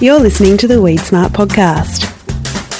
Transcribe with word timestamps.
You're 0.00 0.20
listening 0.20 0.56
to 0.58 0.68
the 0.68 0.80
Weed 0.80 1.00
Smart 1.00 1.32
podcast. 1.32 2.04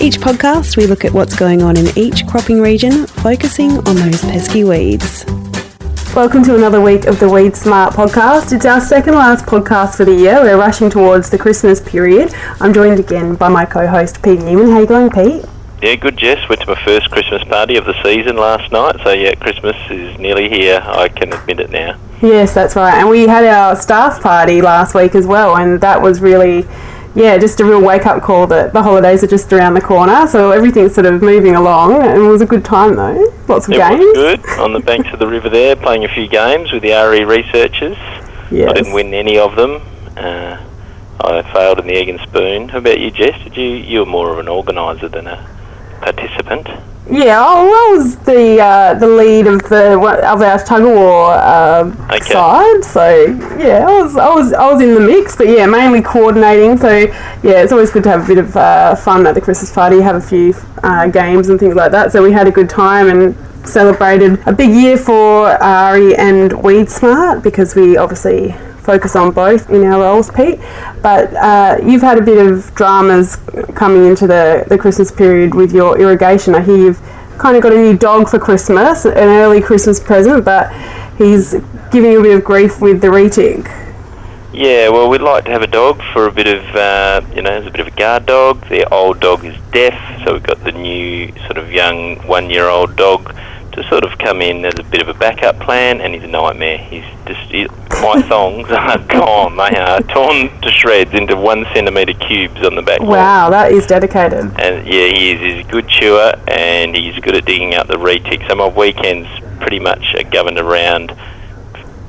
Each 0.00 0.18
podcast, 0.18 0.76
we 0.76 0.86
look 0.86 1.04
at 1.04 1.12
what's 1.12 1.34
going 1.34 1.62
on 1.62 1.76
in 1.76 1.86
each 1.98 2.24
cropping 2.28 2.60
region, 2.60 3.08
focusing 3.08 3.72
on 3.88 3.96
those 3.96 4.20
pesky 4.20 4.62
weeds. 4.62 5.24
Welcome 6.14 6.44
to 6.44 6.54
another 6.54 6.80
week 6.80 7.06
of 7.06 7.18
the 7.18 7.28
Weed 7.28 7.56
Smart 7.56 7.92
podcast. 7.92 8.52
It's 8.52 8.64
our 8.64 8.80
second 8.80 9.16
last 9.16 9.46
podcast 9.46 9.96
for 9.96 10.04
the 10.04 10.14
year. 10.14 10.40
We're 10.40 10.58
rushing 10.58 10.90
towards 10.90 11.28
the 11.28 11.38
Christmas 11.38 11.80
period. 11.80 12.32
I'm 12.60 12.72
joined 12.72 13.00
again 13.00 13.34
by 13.34 13.48
my 13.48 13.66
co-host 13.66 14.22
Pete 14.22 14.38
Newman. 14.38 14.70
How 14.70 14.78
you 14.78 14.86
going, 14.86 15.10
Pete? 15.10 15.44
Yeah, 15.82 15.96
good, 15.96 16.16
Jess. 16.16 16.48
Went 16.48 16.60
to 16.60 16.68
my 16.68 16.84
first 16.84 17.10
Christmas 17.10 17.42
party 17.42 17.76
of 17.76 17.84
the 17.84 18.00
season 18.04 18.36
last 18.36 18.70
night, 18.70 18.94
so 19.02 19.10
yeah, 19.10 19.34
Christmas 19.34 19.74
is 19.90 20.16
nearly 20.20 20.48
here. 20.48 20.80
I 20.84 21.08
can 21.08 21.32
admit 21.32 21.58
it 21.58 21.70
now. 21.70 21.98
Yes, 22.22 22.54
that's 22.54 22.76
right. 22.76 22.94
And 22.94 23.08
we 23.08 23.26
had 23.26 23.44
our 23.44 23.74
staff 23.74 24.22
party 24.22 24.62
last 24.62 24.94
week 24.94 25.16
as 25.16 25.26
well, 25.26 25.56
and 25.56 25.80
that 25.80 26.00
was 26.00 26.20
really, 26.20 26.62
yeah, 27.14 27.38
just 27.38 27.60
a 27.60 27.64
real 27.64 27.82
wake 27.82 28.06
up 28.06 28.22
call 28.22 28.46
that 28.48 28.72
the 28.72 28.82
holidays 28.82 29.24
are 29.24 29.26
just 29.26 29.52
around 29.52 29.74
the 29.74 29.80
corner. 29.80 30.26
So 30.26 30.50
everything's 30.50 30.94
sort 30.94 31.06
of 31.06 31.22
moving 31.22 31.54
along, 31.54 31.94
and 32.02 32.22
it 32.22 32.28
was 32.28 32.42
a 32.42 32.46
good 32.46 32.64
time 32.64 32.96
though. 32.96 33.32
Lots 33.48 33.66
of 33.66 33.74
it 33.74 33.78
games. 33.78 34.00
was 34.00 34.12
good 34.14 34.48
on 34.60 34.72
the 34.72 34.80
banks 34.80 35.12
of 35.12 35.18
the 35.18 35.26
river 35.26 35.48
there, 35.48 35.76
playing 35.76 36.04
a 36.04 36.08
few 36.08 36.28
games 36.28 36.72
with 36.72 36.82
the 36.82 36.90
AHRI 36.90 37.26
researchers. 37.26 37.96
Yes. 38.50 38.70
I 38.70 38.72
didn't 38.72 38.92
win 38.92 39.12
any 39.14 39.38
of 39.38 39.56
them. 39.56 39.82
Uh, 40.16 40.64
I 41.20 41.42
failed 41.52 41.80
in 41.80 41.86
the 41.86 41.94
egg 41.94 42.08
and 42.08 42.20
spoon. 42.20 42.68
How 42.68 42.78
about 42.78 43.00
you, 43.00 43.10
Jess? 43.10 43.42
Did 43.42 43.56
you? 43.56 43.68
You 43.68 44.00
were 44.00 44.06
more 44.06 44.30
of 44.30 44.38
an 44.38 44.48
organiser 44.48 45.08
than 45.08 45.26
a 45.26 45.46
participant. 46.00 46.68
Yeah, 47.10 47.42
oh, 47.42 47.92
I 47.92 47.96
was 47.96 48.16
the 48.16 48.60
uh, 48.60 48.94
the 48.94 49.06
lead 49.06 49.46
of 49.46 49.62
the 49.62 49.94
of 49.98 50.42
our 50.42 50.62
tug 50.62 50.82
of 50.82 50.90
war 50.90 51.32
uh, 51.32 51.90
Okay. 52.10 52.32
side. 52.32 52.84
So 52.84 53.08
yeah, 53.58 53.86
I 53.88 54.02
was 54.02 54.16
I 54.16 54.34
was 54.34 54.52
I 54.52 54.70
was 54.70 54.82
in 54.82 54.92
the 54.92 55.00
mix, 55.00 55.34
but 55.34 55.48
yeah, 55.48 55.64
mainly 55.64 56.02
coordinating. 56.02 56.76
So 56.76 56.88
yeah, 56.90 57.62
it's 57.62 57.72
always 57.72 57.90
good 57.90 58.02
to 58.04 58.10
have 58.10 58.24
a 58.24 58.26
bit 58.26 58.38
of 58.38 58.54
uh, 58.54 58.94
fun 58.94 59.26
at 59.26 59.34
the 59.34 59.40
Christmas 59.40 59.72
party, 59.72 60.00
have 60.02 60.16
a 60.16 60.20
few 60.20 60.54
uh, 60.82 61.06
games 61.08 61.48
and 61.48 61.58
things 61.58 61.74
like 61.74 61.92
that. 61.92 62.12
So 62.12 62.22
we 62.22 62.32
had 62.32 62.46
a 62.46 62.50
good 62.50 62.68
time 62.68 63.08
and 63.08 63.34
celebrated 63.66 64.38
a 64.46 64.52
big 64.52 64.70
year 64.70 64.98
for 64.98 65.48
AHRI 65.58 66.18
and 66.18 66.52
Weed 66.62 66.90
Smart 66.90 67.42
because 67.42 67.74
we 67.74 67.96
obviously 67.96 68.54
focus 68.88 69.14
on 69.16 69.32
both 69.32 69.68
in 69.68 69.84
our 69.84 70.00
roles, 70.00 70.30
Pete. 70.30 70.58
But 71.02 71.34
uh, 71.34 71.76
you've 71.84 72.00
had 72.00 72.16
a 72.16 72.22
bit 72.22 72.38
of 72.44 72.74
dramas 72.74 73.36
coming 73.74 74.06
into 74.06 74.26
the, 74.26 74.64
the 74.68 74.78
Christmas 74.78 75.10
period 75.12 75.54
with 75.54 75.72
your 75.74 76.00
irrigation. 76.00 76.54
I 76.54 76.62
hear 76.62 76.78
you've 76.78 77.02
kind 77.38 77.54
of 77.54 77.62
got 77.62 77.72
a 77.74 77.76
new 77.76 77.96
dog 77.96 78.30
for 78.30 78.38
Christmas, 78.38 79.04
an 79.04 79.28
early 79.42 79.60
Christmas 79.60 80.00
present, 80.00 80.42
but 80.42 80.72
he's 81.18 81.52
giving 81.92 82.12
you 82.12 82.20
a 82.20 82.22
bit 82.22 82.34
of 82.38 82.44
grief 82.44 82.80
with 82.80 83.02
the 83.02 83.08
retic. 83.08 83.66
Yeah, 84.54 84.88
well, 84.88 85.10
we'd 85.10 85.20
like 85.20 85.44
to 85.44 85.50
have 85.50 85.62
a 85.62 85.72
dog 85.82 86.00
for 86.14 86.26
a 86.26 86.32
bit 86.32 86.48
of, 86.48 86.64
uh, 86.74 87.20
you 87.36 87.42
know, 87.42 87.50
as 87.50 87.66
a 87.66 87.70
bit 87.70 87.80
of 87.80 87.88
a 87.88 87.96
guard 88.02 88.24
dog. 88.24 88.66
The 88.68 88.88
old 88.92 89.20
dog 89.20 89.44
is 89.44 89.54
deaf, 89.70 89.98
so 90.24 90.32
we've 90.32 90.42
got 90.42 90.64
the 90.64 90.72
new 90.72 91.30
sort 91.46 91.58
of 91.58 91.70
young 91.70 92.16
one-year-old 92.26 92.96
dog 92.96 93.36
to 93.78 93.88
sort 93.88 94.04
of 94.04 94.18
come 94.18 94.42
in 94.42 94.64
as 94.64 94.74
a 94.78 94.82
bit 94.82 95.00
of 95.00 95.08
a 95.08 95.14
backup 95.14 95.58
plan, 95.60 96.00
and 96.00 96.14
he's 96.14 96.24
a 96.24 96.28
nightmare. 96.28 96.78
He's 96.78 97.04
just 97.26 97.50
he, 97.50 97.66
my 98.02 98.20
thongs 98.28 98.68
are 98.70 98.98
gone. 98.98 99.56
They 99.56 99.78
are 99.78 100.00
torn 100.02 100.60
to 100.60 100.70
shreds 100.70 101.14
into 101.14 101.36
one 101.36 101.64
centimetre 101.72 102.14
cubes 102.14 102.64
on 102.66 102.74
the 102.74 102.82
back. 102.82 103.00
wall. 103.00 103.10
Wow, 103.10 103.50
that 103.50 103.72
is 103.72 103.86
dedicated. 103.86 104.40
And 104.60 104.86
yeah, 104.86 105.06
he 105.06 105.30
is. 105.30 105.40
He's 105.40 105.66
a 105.66 105.70
good 105.70 105.88
chewer, 105.88 106.32
and 106.48 106.96
he's 106.96 107.18
good 107.20 107.36
at 107.36 107.44
digging 107.44 107.74
up 107.74 107.86
the 107.86 107.94
retic. 107.94 108.46
So 108.48 108.56
my 108.56 108.68
weekends 108.68 109.28
pretty 109.60 109.78
much 109.78 110.14
are 110.14 110.28
governed 110.28 110.58
around 110.58 111.16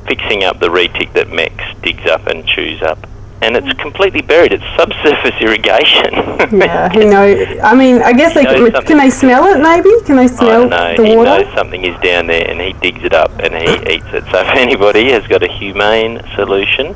fixing 0.08 0.44
up 0.44 0.60
the 0.60 0.70
retic 0.70 1.14
that 1.14 1.30
Mex 1.30 1.54
digs 1.84 2.06
up 2.08 2.26
and 2.26 2.48
chews 2.48 2.82
up. 2.82 3.08
And 3.42 3.56
it's 3.56 3.72
completely 3.80 4.22
buried. 4.22 4.52
It's 4.54 4.64
subsurface 4.78 5.36
irrigation. 5.42 6.14
Yeah, 6.52 6.90
he 6.90 7.06
know. 7.06 7.24
I 7.64 7.76
mean, 7.76 8.02
I 8.02 8.12
guess 8.12 8.34
they 8.34 8.44
can, 8.44 8.72
can 8.84 8.98
they 8.98 9.10
smell 9.12 9.46
it? 9.46 9.62
Maybe 9.62 9.90
can 10.06 10.16
they 10.16 10.24
I 10.24 10.28
smell 10.28 10.62
don't 10.68 10.70
know. 10.72 10.96
the 10.98 11.06
he 11.06 11.16
water? 11.16 11.44
knows 11.44 11.54
something 11.56 11.86
is 11.86 11.98
down 12.02 12.26
there, 12.28 12.46
and 12.50 12.60
he 12.60 12.74
digs 12.82 13.04
it 13.04 13.14
up 13.14 13.32
and 13.40 13.54
he 13.54 13.94
eats 13.96 14.08
it. 14.12 14.24
So 14.32 14.40
if 14.40 14.48
anybody 14.58 15.12
has 15.12 15.26
got 15.28 15.44
a 15.44 15.52
humane 15.52 16.22
solution, 16.36 16.96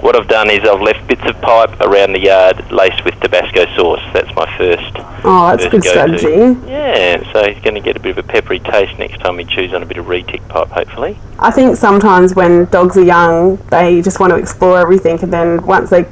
what 0.00 0.16
I've 0.16 0.28
done 0.28 0.50
is 0.50 0.60
I've 0.68 0.80
left 0.80 1.06
bits 1.06 1.22
of 1.24 1.40
pipe 1.40 1.80
around 1.80 2.12
the 2.12 2.20
yard 2.20 2.70
laced 2.70 3.04
with 3.04 3.18
Tabasco 3.20 3.64
sauce. 3.74 4.02
That's 4.12 4.34
my 4.34 4.46
first. 4.58 4.92
Oh, 5.26 5.48
that's 5.48 5.64
a 5.64 5.70
good 5.70 5.82
first 5.82 5.94
go-to. 5.94 6.18
strategy. 6.18 6.70
Yeah, 6.70 7.32
so 7.32 7.50
he's 7.50 7.62
going 7.62 7.74
to 7.74 7.80
get 7.80 7.96
a 7.96 8.00
bit 8.00 8.18
of 8.18 8.18
a 8.18 8.28
peppery 8.28 8.60
taste 8.60 8.98
next 8.98 9.20
time 9.20 9.38
he 9.38 9.44
chews 9.44 9.72
on 9.72 9.82
a 9.82 9.86
bit 9.86 9.96
of 9.96 10.06
retic 10.06 10.46
pipe, 10.48 10.68
hopefully. 10.68 11.18
I 11.38 11.50
think 11.50 11.76
sometimes 11.76 12.34
when 12.34 12.66
dogs 12.66 12.96
are 12.96 13.04
young, 13.04 13.56
they 13.70 14.02
just 14.02 14.20
want 14.20 14.32
to 14.32 14.36
explore 14.36 14.78
everything, 14.78 15.18
and 15.22 15.32
then 15.32 15.64
once 15.64 15.90
they 15.90 16.06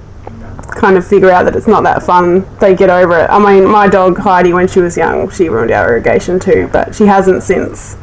kind 0.76 0.97
of 0.97 1.06
figure 1.06 1.31
out 1.31 1.44
that 1.44 1.54
it's 1.54 1.66
not 1.66 1.82
that 1.82 2.03
fun, 2.03 2.47
they 2.59 2.75
get 2.75 2.88
over 2.88 3.25
it. 3.25 3.31
I 3.31 3.38
mean, 3.38 3.70
my 3.70 3.88
dog 3.88 4.19
Heidi, 4.19 4.53
when 4.53 4.69
she 4.69 4.81
was 4.81 4.97
young, 4.97 5.28
she 5.31 5.49
ruined 5.49 5.70
our 5.70 5.91
irrigation 5.91 6.41
too, 6.41 6.69
but 6.72 6.94
she 6.94 7.04
hasn't 7.04 7.43
since. 7.43 7.97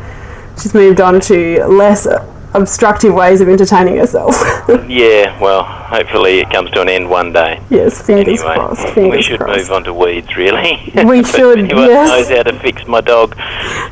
She's 0.62 0.74
moved 0.74 1.02
on 1.02 1.20
to 1.22 1.66
less 1.66 2.06
obstructive 2.54 3.14
ways 3.14 3.42
of 3.42 3.50
entertaining 3.50 3.98
herself. 3.98 4.36
Yeah, 4.88 5.40
well, 5.40 5.64
hopefully 5.64 6.40
it 6.40 6.50
comes 6.50 6.70
to 6.72 6.82
an 6.82 6.90
end 6.90 7.10
one 7.10 7.32
day. 7.32 7.60
yes, 7.70 8.02
fingers 8.02 8.40
Anyway, 8.42 8.56
crossed. 8.56 8.88
Fingers 8.90 9.18
we 9.18 9.22
should 9.22 9.40
crossed. 9.40 9.60
move 9.60 9.72
on 9.72 9.84
to 9.84 9.94
weeds, 9.94 10.36
really. 10.36 10.92
We 11.06 11.24
should, 11.36 11.60
anyone 11.60 11.86
yes. 11.88 12.08
knows 12.10 12.38
how 12.38 12.44
to 12.44 12.60
fix 12.60 12.86
my 12.88 13.02
dog. 13.02 13.36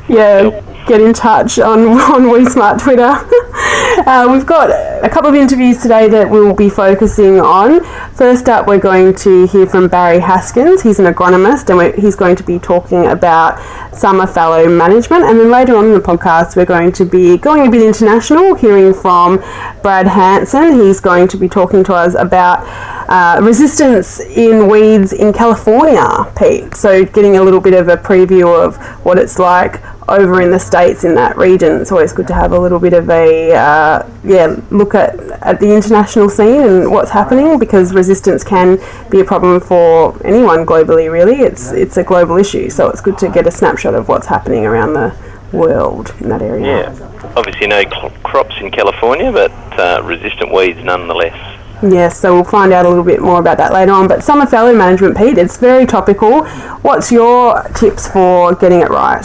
yeah, 0.08 0.50
get 0.88 1.00
in 1.00 1.12
touch 1.12 1.58
on 1.58 1.80
on 1.88 2.22
WeedSmart 2.22 2.82
Twitter. 2.82 3.02
uh, 4.08 4.26
we've 4.30 4.46
got 4.46 4.70
a 5.04 5.08
couple 5.08 5.28
of 5.28 5.36
interviews 5.36 5.80
today 5.80 6.08
that 6.08 6.28
we'll 6.28 6.54
be 6.54 6.70
focusing 6.70 7.38
on. 7.38 7.84
First 8.14 8.48
up, 8.48 8.66
we're 8.66 8.78
going 8.78 9.14
to 9.16 9.46
hear 9.46 9.66
from 9.66 9.86
Barry 9.88 10.18
Haskins. 10.18 10.82
He's 10.82 10.98
an 10.98 11.12
agronomist, 11.12 11.68
and 11.68 11.94
he's 11.94 12.16
going 12.16 12.34
to 12.36 12.42
be 12.42 12.58
talking 12.58 13.06
about 13.06 13.58
summer 13.94 14.26
fallow 14.26 14.68
management. 14.68 15.24
And 15.24 15.38
then 15.38 15.50
later 15.50 15.76
on 15.76 15.86
in 15.86 15.92
the 15.92 16.00
podcast, 16.00 16.56
we're 16.56 16.64
going 16.64 16.92
to 16.92 17.04
be 17.04 17.36
going 17.36 17.66
a 17.66 17.70
bit 17.70 17.82
international, 17.82 18.54
hearing 18.54 18.94
from 18.94 19.36
Brad 19.82 20.08
Hanson. 20.08 20.80
He's 20.80 21.00
going 21.00 21.28
to 21.28 21.36
be 21.36 21.48
talking 21.48 21.84
to 21.84 21.94
us 21.94 22.14
about 22.14 22.64
uh, 23.08 23.40
resistance 23.42 24.20
in 24.20 24.68
weeds 24.68 25.12
in 25.12 25.32
California, 25.32 26.30
Pete. 26.36 26.74
So, 26.74 27.04
getting 27.04 27.36
a 27.36 27.42
little 27.42 27.60
bit 27.60 27.74
of 27.74 27.88
a 27.88 27.96
preview 27.96 28.46
of 28.64 28.76
what 29.04 29.18
it's 29.18 29.38
like 29.38 29.82
over 30.08 30.40
in 30.40 30.50
the 30.50 30.58
states 30.58 31.04
in 31.04 31.14
that 31.14 31.36
region. 31.36 31.80
It's 31.80 31.92
always 31.92 32.12
good 32.12 32.26
to 32.28 32.34
have 32.34 32.52
a 32.52 32.58
little 32.58 32.78
bit 32.78 32.94
of 32.94 33.08
a 33.10 33.52
uh, 33.52 34.10
yeah 34.24 34.56
look 34.70 34.94
at 34.94 35.18
at 35.42 35.60
the 35.60 35.74
international 35.74 36.28
scene 36.30 36.62
and 36.62 36.90
what's 36.90 37.10
happening 37.10 37.58
because 37.58 37.92
resistance 37.92 38.42
can 38.42 38.78
be 39.10 39.20
a 39.20 39.24
problem 39.24 39.60
for 39.60 40.20
anyone 40.26 40.64
globally. 40.64 41.10
Really, 41.10 41.40
it's 41.40 41.72
it's 41.72 41.96
a 41.96 42.02
global 42.02 42.36
issue. 42.36 42.70
So 42.70 42.88
it's 42.88 43.00
good 43.00 43.18
to 43.18 43.28
get 43.28 43.46
a 43.46 43.50
snapshot 43.50 43.94
of 43.94 44.08
what's 44.08 44.26
happening 44.26 44.64
around 44.64 44.94
the 44.94 45.14
world 45.52 46.14
in 46.20 46.28
that 46.28 46.42
area. 46.42 46.66
Yeah, 46.66 47.32
obviously 47.36 47.66
no 47.66 47.82
cl- 47.82 48.10
crops 48.22 48.54
in 48.60 48.70
California, 48.70 49.30
but 49.32 49.52
uh, 49.78 50.02
resistant 50.04 50.52
weeds 50.52 50.82
nonetheless. 50.82 51.57
Yes, 51.80 52.18
so 52.18 52.34
we'll 52.34 52.44
find 52.44 52.72
out 52.72 52.86
a 52.86 52.88
little 52.88 53.04
bit 53.04 53.20
more 53.20 53.38
about 53.38 53.56
that 53.58 53.72
later 53.72 53.92
on. 53.92 54.08
But 54.08 54.24
summer 54.24 54.46
fallow 54.46 54.74
management, 54.74 55.16
Pete, 55.16 55.38
it's 55.38 55.58
very 55.58 55.86
topical. 55.86 56.44
What's 56.82 57.12
your 57.12 57.62
tips 57.76 58.08
for 58.08 58.54
getting 58.56 58.80
it 58.80 58.90
right? 58.90 59.24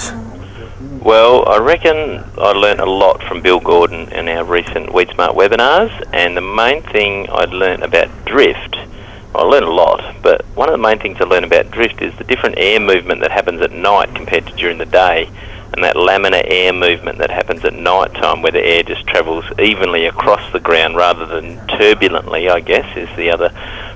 Well, 1.02 1.50
I 1.50 1.58
reckon 1.58 2.24
I 2.38 2.52
learnt 2.52 2.80
a 2.80 2.86
lot 2.86 3.24
from 3.24 3.42
Bill 3.42 3.59
Gordon 3.59 4.08
in 4.13 4.28
our 4.30 4.46
recent 4.46 4.94
Weed 4.94 5.09
Smart 5.09 5.36
webinars, 5.36 5.92
and 6.13 6.38
the 6.38 6.42
main 6.42 6.84
thing 6.84 7.28
I'd 7.30 7.50
learnt 7.50 7.84
about 7.84 8.09
drift, 8.25 8.78
well, 9.34 9.46
I 9.46 9.47
learned 9.47 9.66
a 9.66 9.72
lot, 9.72 10.16
but 10.22 10.46
one 10.56 10.69
of 10.69 10.74
the 10.74 10.78
main 10.78 11.00
things 11.00 11.18
I 11.19 11.24
learned 11.24 11.46
about 11.46 11.72
drift 11.72 12.02
is 12.03 12.16
the 12.19 12.24
different 12.24 12.58
air 12.58 12.80
movement 12.80 13.19
that 13.22 13.31
happens 13.31 13.62
at 13.62 13.72
night 13.72 14.13
compared 14.13 14.46
to 14.46 14.53
during 14.53 14.78
the 14.78 14.86
day, 14.86 15.28
and 15.74 15.84
that 15.84 15.96
laminar 15.96 16.44
air 16.46 16.72
movement 16.72 17.18
that 17.18 17.31
happens 17.31 17.66
at 17.66 17.74
night 17.74 18.14
time 18.14 18.42
where 18.42 18.52
the 18.52 18.64
air 18.64 18.84
just 18.84 19.06
travels 19.08 19.44
evenly 19.60 20.06
across 20.06 20.52
the 20.54 20.60
ground 20.60 20.96
rather 20.96 21.25
than 21.25 21.66
turbulently, 21.68 22.48
I 22.50 22.60
guess, 22.60 22.86
is 22.96 23.10
the 23.18 23.31
other 23.31 23.52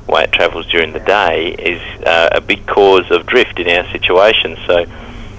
way 0.07 0.23
it 0.23 0.31
travels 0.31 0.65
during 0.67 0.93
the 0.93 0.99
day, 0.99 1.51
is 1.53 1.81
uh, 2.03 2.29
a 2.31 2.41
big 2.41 2.65
cause 2.65 3.09
of 3.11 3.25
drift 3.27 3.59
in 3.59 3.67
our 3.69 3.89
situation. 3.91 4.57
So, 4.65 4.85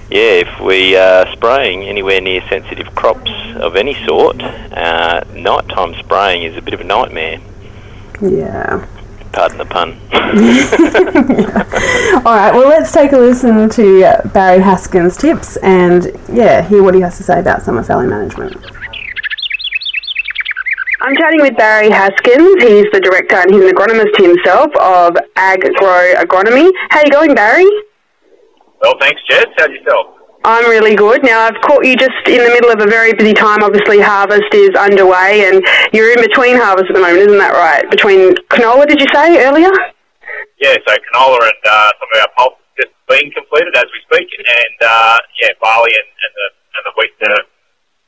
yeah, 0.09 0.43
if 0.45 0.59
we 0.61 0.95
are 0.95 1.29
spraying 1.33 1.83
anywhere 1.83 2.21
near 2.21 2.41
sensitive 2.47 2.95
crops 2.95 3.31
of 3.55 3.75
any 3.75 3.95
sort, 4.05 4.41
uh, 4.41 5.23
nighttime 5.33 5.93
spraying 5.95 6.43
is 6.43 6.55
a 6.55 6.61
bit 6.61 6.73
of 6.73 6.81
a 6.81 6.85
nightmare. 6.85 7.39
Yeah. 8.21 8.87
Pardon 9.31 9.57
the 9.59 9.65
pun. 9.65 9.91
All 12.25 12.35
right, 12.35 12.51
well, 12.53 12.67
let's 12.67 12.91
take 12.91 13.11
a 13.11 13.17
listen 13.17 13.69
to 13.69 14.03
uh, 14.03 14.27
Barry 14.29 14.61
Haskins' 14.61 15.17
tips 15.17 15.57
and, 15.57 16.07
yeah, 16.31 16.67
hear 16.67 16.81
what 16.81 16.95
he 16.95 17.01
has 17.01 17.17
to 17.17 17.23
say 17.23 17.39
about 17.39 17.61
summer 17.61 17.83
fallow 17.83 18.07
management. 18.07 18.55
I'm 21.01 21.15
chatting 21.15 21.41
with 21.41 21.55
Barry 21.55 21.89
Haskins. 21.89 22.61
He's 22.61 22.85
the 22.91 22.99
director 23.01 23.37
and 23.37 23.53
he's 23.53 23.63
an 23.63 23.69
agronomist 23.69 24.17
himself 24.17 24.69
of 24.81 25.15
Ag 25.37 25.61
Grow 25.75 26.13
Agronomy. 26.15 26.69
How 26.89 27.01
you 27.05 27.11
going, 27.11 27.33
Barry? 27.33 27.65
Well, 28.81 28.95
thanks, 28.99 29.21
Jess. 29.29 29.45
How's 29.57 29.69
yourself? 29.69 30.07
I'm 30.43 30.69
really 30.69 30.95
good. 30.95 31.23
Now, 31.23 31.41
I've 31.41 31.59
caught 31.61 31.85
you 31.85 31.95
just 31.95 32.15
in 32.25 32.39
the 32.43 32.49
middle 32.49 32.71
of 32.71 32.81
a 32.81 32.89
very 32.89 33.13
busy 33.13 33.33
time. 33.33 33.61
Obviously, 33.61 33.99
harvest 33.99 34.53
is 34.53 34.71
underway 34.71 35.49
and 35.51 35.63
you're 35.91 36.11
in 36.11 36.21
between 36.21 36.55
harvest 36.55 36.89
at 36.89 36.95
the 36.95 37.01
moment, 37.01 37.27
isn't 37.27 37.37
that 37.37 37.53
right? 37.53 37.89
Between 37.91 38.35
canola, 38.49 38.87
did 38.87 38.99
you 39.01 39.07
say 39.13 39.43
earlier? 39.45 39.71
yeah, 40.59 40.75
so 40.85 40.91
canola 41.11 41.39
and 41.39 41.63
uh, 41.65 41.91
some 41.99 42.09
of 42.11 42.17
our 42.19 42.31
pulp 42.37 42.53
just 42.75 42.91
being 43.07 43.31
completed 43.31 43.73
as 43.75 43.87
we 43.91 43.99
speak, 44.11 44.27
and 44.27 44.77
uh, 44.83 45.17
yeah, 45.41 45.51
barley 45.63 45.91
and, 45.95 46.07
and 46.07 46.31
the 46.35 46.47
and 46.75 46.83
the 46.85 46.93
wheat 46.99 47.11
are, 47.27 47.43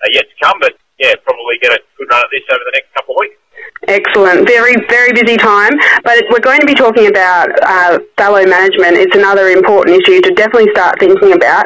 are 0.04 0.12
yet 0.14 0.28
to 0.28 0.36
come. 0.44 0.58
But 0.60 0.76
yeah, 1.00 1.16
probably 1.24 1.58
get 1.64 1.72
a 1.72 1.80
good 1.98 2.08
run 2.12 2.24
at 2.24 2.32
this 2.32 2.46
over 2.52 2.64
the 2.64 2.76
next 2.76 2.92
couple 2.96 3.16
of 3.16 3.20
weeks. 3.24 3.41
Excellent. 3.88 4.48
Very, 4.48 4.78
very 4.90 5.12
busy 5.12 5.38
time. 5.38 5.74
But 6.04 6.24
we're 6.30 6.40
going 6.44 6.60
to 6.62 6.68
be 6.68 6.76
talking 6.76 7.08
about 7.08 7.50
uh, 7.66 8.00
fallow 8.18 8.46
management. 8.46 9.02
It's 9.02 9.16
another 9.16 9.50
important 9.50 9.98
issue 9.98 10.22
to 10.22 10.32
definitely 10.38 10.70
start 10.72 11.00
thinking 11.00 11.34
about. 11.34 11.66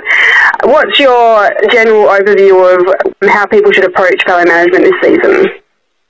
What's 0.63 0.98
your 0.98 1.52
general 1.69 2.07
overview 2.07 2.56
of 2.63 2.80
how 3.28 3.46
people 3.46 3.72
should 3.72 3.84
approach 3.84 4.16
fallow 4.25 4.46
management 4.46 4.88
this 4.88 5.00
season? 5.04 5.60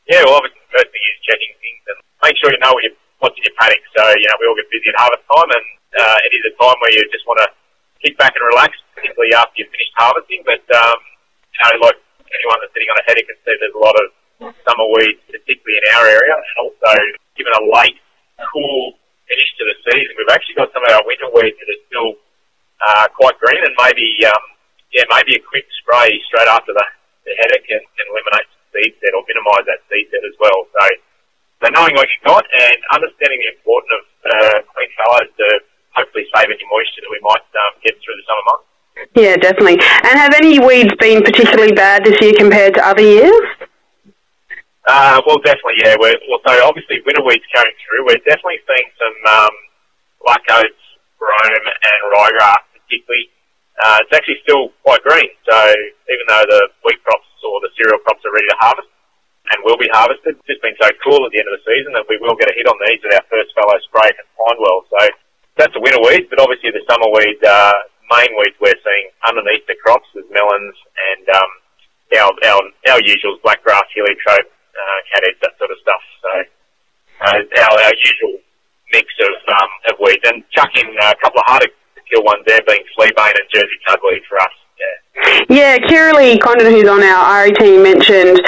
Yeah, 0.06 0.22
well, 0.30 0.38
obviously 0.38 0.62
the 0.62 0.78
first 0.78 0.90
thing 0.94 1.04
is 1.10 1.18
checking 1.26 1.54
things 1.58 1.82
and 1.90 1.98
make 2.22 2.38
sure 2.38 2.54
you 2.54 2.62
know 2.62 2.74
what 2.78 2.84
you 2.86 2.94
what's 3.26 3.38
in 3.42 3.44
your 3.50 3.58
paddock. 3.58 3.82
So, 3.98 4.06
you 4.22 4.28
know, 4.30 4.38
we 4.38 4.46
all 4.46 4.58
get 4.62 4.70
busy 4.70 4.94
at 4.94 4.98
harvest 5.02 5.26
time 5.26 5.50
and 5.50 5.66
uh, 5.98 6.18
it 6.30 6.32
is 6.38 6.44
a 6.46 6.54
time 6.62 6.78
where 6.86 6.94
you 6.94 7.02
just 7.10 7.26
want 7.26 7.42
to 7.42 7.50
kick 8.06 8.14
back 8.22 8.38
and 8.38 8.46
relax, 8.54 8.78
particularly 8.94 9.34
after 9.34 9.58
you've 9.58 9.74
finished 9.74 9.96
harvesting. 9.98 10.46
But, 10.46 10.62
um, 10.78 10.98
you 11.50 11.60
know, 11.66 11.90
like 11.90 11.98
anyone 12.30 12.62
that's 12.62 12.74
sitting 12.78 12.92
on 12.94 13.02
a 13.02 13.06
headache 13.10 13.26
can 13.26 13.40
see 13.42 13.58
there's 13.58 13.74
a 13.74 13.82
lot 13.82 13.98
of 13.98 14.14
summer 14.40 14.88
weeds, 14.96 15.22
particularly 15.28 15.78
in 15.80 15.86
our 15.96 16.06
area, 16.08 16.36
and 16.36 16.56
also 16.60 16.92
given 17.36 17.54
a 17.56 17.64
late, 17.72 18.00
cool 18.52 18.96
finish 19.28 19.50
to 19.58 19.64
the 19.66 19.76
season, 19.90 20.14
we've 20.18 20.34
actually 20.34 20.56
got 20.56 20.70
some 20.72 20.86
of 20.86 20.92
our 20.94 21.04
winter 21.06 21.30
weeds 21.34 21.58
that 21.58 21.70
are 21.72 21.84
still 21.90 22.12
uh, 22.84 23.08
quite 23.16 23.36
green, 23.42 23.62
and 23.64 23.74
maybe 23.80 24.06
um, 24.28 24.44
yeah, 24.94 25.04
maybe 25.12 25.36
a 25.36 25.44
quick 25.44 25.66
spray 25.82 26.12
straight 26.30 26.48
after 26.48 26.72
the, 26.72 26.86
the 27.26 27.34
headache 27.42 27.68
can, 27.68 27.82
can 28.00 28.06
eliminate 28.12 28.48
seed 28.72 28.94
set 29.02 29.12
or 29.16 29.24
minimise 29.28 29.66
that 29.68 29.82
seed 29.92 30.08
set 30.12 30.24
as 30.24 30.36
well. 30.40 30.68
So, 30.72 30.84
so 31.64 31.66
knowing 31.76 31.96
what 31.96 32.08
you've 32.12 32.28
got 32.28 32.44
and 32.48 32.80
understanding 32.96 33.40
the 33.44 33.52
importance 33.56 33.92
of 33.92 34.04
uh, 34.24 34.58
clean 34.72 34.92
fallows 35.00 35.32
to 35.32 35.48
hopefully 35.96 36.28
save 36.32 36.52
any 36.52 36.66
moisture 36.68 37.04
that 37.04 37.12
we 37.12 37.20
might 37.24 37.48
um, 37.60 37.74
get 37.84 37.96
through 38.04 38.20
the 38.20 38.26
summer 38.28 38.46
months. 38.52 38.68
Yeah, 39.16 39.36
definitely. 39.36 39.80
And 39.80 40.16
have 40.16 40.34
any 40.36 40.60
weeds 40.60 40.96
been 41.00 41.24
particularly 41.24 41.76
bad 41.76 42.04
this 42.04 42.16
year 42.22 42.34
compared 42.36 42.76
to 42.76 42.82
other 42.88 43.04
years? 43.04 43.44
Uh, 44.86 45.18
well, 45.26 45.42
definitely, 45.42 45.82
yeah. 45.82 45.98
We're, 45.98 46.14
well, 46.30 46.42
so 46.46 46.54
obviously 46.62 47.02
winter 47.06 47.26
weeds 47.26 47.46
coming 47.50 47.74
through. 47.82 48.06
We're 48.06 48.22
definitely 48.22 48.62
seeing 48.70 48.90
some 49.02 49.18
um, 49.26 49.56
black 50.22 50.46
oats, 50.54 50.84
brome, 51.18 51.66
and 51.66 52.00
ryegrass 52.14 52.62
particularly. 52.78 53.34
Uh, 53.82 53.98
it's 54.06 54.14
actually 54.14 54.40
still 54.46 54.70
quite 54.86 55.02
green. 55.02 55.28
So 55.50 55.58
even 56.08 56.26
though 56.30 56.46
the 56.48 56.62
wheat 56.86 57.02
crops 57.02 57.28
or 57.42 57.60
the 57.66 57.74
cereal 57.76 57.98
crops 58.06 58.22
are 58.24 58.32
ready 58.32 58.48
to 58.48 58.60
harvest 58.62 58.88
and 59.52 59.58
will 59.66 59.78
be 59.78 59.90
harvested, 59.90 60.38
it's 60.38 60.48
just 60.48 60.62
been 60.62 60.78
so 60.78 60.90
cool 61.02 61.22
at 61.26 61.34
the 61.34 61.42
end 61.42 61.50
of 61.50 61.58
the 61.60 61.66
season 61.66 61.92
that 61.98 62.06
we 62.08 62.22
will 62.22 62.38
get 62.38 62.54
a 62.54 62.56
hit 62.56 62.70
on 62.70 62.78
these 62.86 63.02
at 63.10 63.20
our 63.20 63.26
first 63.28 63.52
fallow 63.58 63.78
spray 63.90 64.10
and 64.14 64.28
find 64.38 64.58
well. 64.62 64.86
So 64.94 65.02
that's 65.58 65.74
the 65.74 65.82
winter 65.82 66.00
weeds, 66.06 66.30
but 66.30 66.40
obviously 66.40 66.72
the 66.72 66.86
summer 66.88 67.10
weed, 67.10 67.42
uh, 67.42 67.74
main 68.14 68.32
weeds 68.38 68.56
we're 68.62 68.80
seeing 68.86 69.06
underneath 69.26 69.66
the 69.66 69.76
crops 69.82 70.08
is 70.14 70.30
melons 70.30 70.78
and 71.12 71.26
um, 71.36 71.52
our, 72.16 72.32
our, 72.48 72.62
our 72.96 73.02
usuals, 73.04 73.42
blackgrass, 73.44 73.90
heliotrope, 73.92 74.48
uh, 74.76 75.00
catheads, 75.14 75.40
that 75.42 75.58
sort 75.58 75.72
of 75.72 75.78
stuff. 75.82 76.04
So 76.22 76.32
uh, 77.24 77.32
our, 77.32 77.80
our 77.80 77.96
usual 78.04 78.46
mix 78.92 79.08
of, 79.22 79.36
um, 79.54 79.70
of 79.90 79.96
weeds. 80.00 80.24
And 80.26 80.44
chuck 80.52 80.70
in 80.76 80.88
a 80.88 81.16
couple 81.22 81.40
of 81.40 81.46
harder 81.48 81.68
to 81.68 82.02
kill 82.12 82.24
ones 82.24 82.44
there 82.46 82.62
being 82.68 82.84
fleabane 82.98 83.36
and 83.36 83.48
Jersey 83.54 83.78
cudweed 83.88 84.24
for 84.30 84.40
us. 84.40 84.56
Yeah, 84.76 85.46
yeah 85.50 85.78
Kiralee 85.78 86.40
Condon, 86.40 86.72
who's 86.72 86.88
on 86.88 87.02
our 87.02 87.48
AHRI 87.48 87.58
team, 87.58 87.84
mentioned 87.84 88.42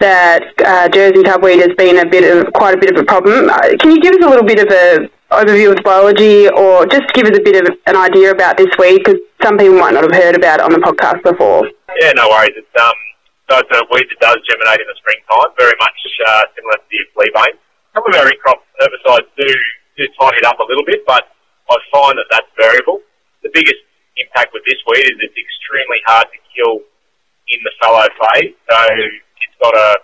that 0.00 0.44
uh, 0.64 0.88
Jersey 0.88 1.22
cudweed 1.22 1.60
has 1.60 1.76
been 1.76 1.98
a 1.98 2.08
bit 2.08 2.24
of 2.24 2.52
quite 2.54 2.74
a 2.74 2.78
bit 2.78 2.96
of 2.96 3.02
a 3.02 3.04
problem. 3.04 3.50
Uh, 3.50 3.76
can 3.78 3.90
you 3.90 4.00
give 4.00 4.14
us 4.14 4.24
a 4.24 4.28
little 4.28 4.44
bit 4.44 4.60
of 4.60 4.68
a 4.72 5.10
overview 5.30 5.70
of 5.70 5.76
the 5.76 5.82
biology, 5.82 6.48
or 6.48 6.86
just 6.86 7.12
give 7.12 7.26
us 7.26 7.36
a 7.36 7.42
bit 7.42 7.56
of 7.60 7.76
an 7.86 7.96
idea 7.96 8.30
about 8.30 8.56
this 8.56 8.68
weed? 8.78 9.02
Because 9.04 9.20
some 9.42 9.58
people 9.58 9.78
might 9.78 9.92
not 9.92 10.04
have 10.04 10.14
heard 10.14 10.34
about 10.34 10.60
it 10.60 10.64
on 10.64 10.72
the 10.72 10.78
podcast 10.78 11.22
before. 11.22 11.68
Yeah, 12.00 12.12
no 12.12 12.28
worries. 12.28 12.54
It's 12.56 12.80
um, 12.80 12.94
so 13.54 13.62
it's 13.62 13.70
a 13.70 13.86
weed 13.86 14.10
that 14.10 14.18
does 14.18 14.38
germinate 14.50 14.82
in 14.82 14.88
the 14.90 14.98
springtime, 14.98 15.54
very 15.54 15.78
much 15.78 15.94
uh, 16.26 16.42
similar 16.58 16.74
to 16.74 16.86
the 16.90 17.06
fleabane. 17.14 17.54
Some 17.94 18.02
of 18.02 18.10
our 18.18 18.26
in-crop 18.26 18.58
herbicides 18.82 19.30
do, 19.38 19.46
do 19.94 20.02
tidy 20.18 20.42
it 20.42 20.46
up 20.50 20.58
a 20.58 20.66
little 20.66 20.82
bit, 20.82 21.06
but 21.06 21.22
I 21.70 21.78
find 21.94 22.18
that 22.18 22.26
that's 22.34 22.50
variable. 22.58 22.98
The 23.46 23.54
biggest 23.54 23.78
impact 24.18 24.58
with 24.58 24.66
this 24.66 24.82
weed 24.90 25.06
is 25.06 25.14
it's 25.22 25.38
extremely 25.38 26.02
hard 26.02 26.26
to 26.34 26.38
kill 26.50 26.82
in 27.46 27.62
the 27.62 27.70
fallow 27.78 28.10
phase. 28.10 28.58
So 28.66 28.78
it's 29.38 29.58
got 29.62 29.78
a, 29.78 30.02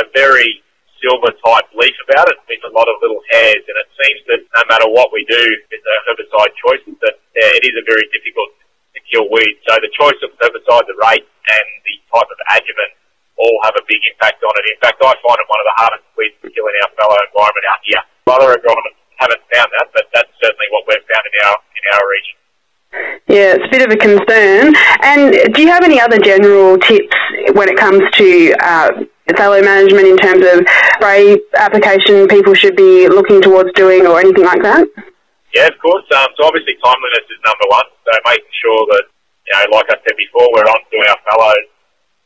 a 0.00 0.02
very 0.16 0.64
silver 0.96 1.36
type 1.44 1.68
leaf 1.76 1.96
about 2.08 2.32
it 2.32 2.40
with 2.48 2.64
a 2.64 2.72
lot 2.72 2.88
of 2.88 2.96
little 3.04 3.20
hairs, 3.28 3.60
and 3.60 3.76
it 3.76 3.90
seems 3.92 4.20
that 4.32 4.40
no 4.56 4.62
matter 4.72 4.88
what 4.88 5.12
we 5.12 5.20
do 5.28 5.44
with 5.68 5.82
the 5.84 5.96
herbicide 6.08 6.52
choices, 6.64 6.96
that 7.04 7.20
yeah, 7.36 7.60
it 7.60 7.64
is 7.68 7.76
a 7.76 7.84
very 7.84 8.08
difficult 8.08 8.56
to 8.96 9.04
kill 9.12 9.28
weeds. 9.28 9.60
So 9.68 9.76
the 9.84 9.92
choice 9.92 10.16
of 10.24 10.32
herbicide, 10.40 10.88
the 10.88 10.96
rate, 10.96 11.28
and 11.46 11.66
the 11.86 11.94
type 12.10 12.28
of 12.28 12.38
adjuvant 12.54 12.92
all 13.36 13.56
have 13.64 13.76
a 13.76 13.84
big 13.84 14.00
impact 14.10 14.40
on 14.42 14.52
it. 14.58 14.64
In 14.72 14.78
fact, 14.80 14.98
I 15.00 15.12
find 15.20 15.38
it 15.38 15.48
one 15.48 15.60
of 15.60 15.68
the 15.68 15.76
hardest 15.76 16.06
weeds 16.16 16.36
to 16.40 16.48
kill 16.50 16.66
in 16.66 16.74
our 16.82 16.90
fallow 16.96 17.20
environment 17.20 17.66
out 17.68 17.80
here. 17.84 18.02
Other 18.26 18.50
agronomists 18.56 19.00
haven't 19.20 19.44
found 19.52 19.68
that, 19.78 19.86
but 19.92 20.04
that's 20.12 20.32
certainly 20.42 20.68
what 20.72 20.84
we've 20.88 21.04
found 21.04 21.24
in 21.28 21.34
our 21.44 21.56
in 21.56 21.84
our 21.94 22.04
region. 22.08 22.36
Yeah, 23.28 23.58
it's 23.58 23.66
a 23.66 23.72
bit 23.72 23.82
of 23.84 23.90
a 23.92 23.98
concern. 23.98 24.72
And 25.02 25.52
do 25.52 25.60
you 25.60 25.68
have 25.68 25.84
any 25.84 26.00
other 26.00 26.18
general 26.18 26.78
tips 26.78 27.14
when 27.52 27.68
it 27.68 27.76
comes 27.76 28.02
to 28.16 28.54
uh, 28.60 29.04
fallow 29.36 29.60
management 29.60 30.06
in 30.06 30.16
terms 30.16 30.44
of 30.46 30.64
spray 30.94 31.36
application 31.56 32.28
people 32.28 32.54
should 32.54 32.76
be 32.76 33.08
looking 33.08 33.42
towards 33.42 33.72
doing 33.74 34.06
or 34.06 34.20
anything 34.20 34.44
like 34.44 34.62
that? 34.62 34.86
Yeah, 35.54 35.66
of 35.68 35.78
course. 35.80 36.04
Um, 36.14 36.28
so 36.36 36.46
obviously 36.46 36.76
timeliness 36.82 37.26
is 37.28 37.40
number 37.44 37.66
one. 37.68 37.86
So 38.04 38.10
making 38.24 38.54
sure 38.62 38.86
that 38.92 39.04
you 39.46 39.52
know, 39.54 39.78
like 39.78 39.88
I 39.94 39.96
said 40.02 40.16
before, 40.18 40.50
we're 40.50 40.66
on 40.66 40.82
doing 40.90 41.06
our 41.06 41.20
fallows 41.30 41.70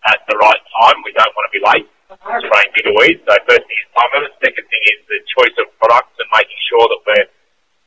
at 0.08 0.24
the 0.24 0.36
right 0.40 0.62
time. 0.80 0.96
We 1.04 1.12
don't 1.12 1.32
want 1.36 1.44
to 1.46 1.54
be 1.54 1.62
late 1.62 1.88
spraying 2.16 2.72
bigger 2.72 2.94
weeds. 2.96 3.20
So 3.28 3.36
first 3.44 3.64
thing 3.68 3.80
is 3.80 3.88
timeliness. 3.92 4.34
Second 4.40 4.66
thing 4.66 4.84
is 4.88 5.00
the 5.06 5.18
choice 5.36 5.56
of 5.60 5.66
products 5.78 6.16
and 6.16 6.28
making 6.32 6.60
sure 6.72 6.84
that 6.88 7.00
we're 7.04 7.28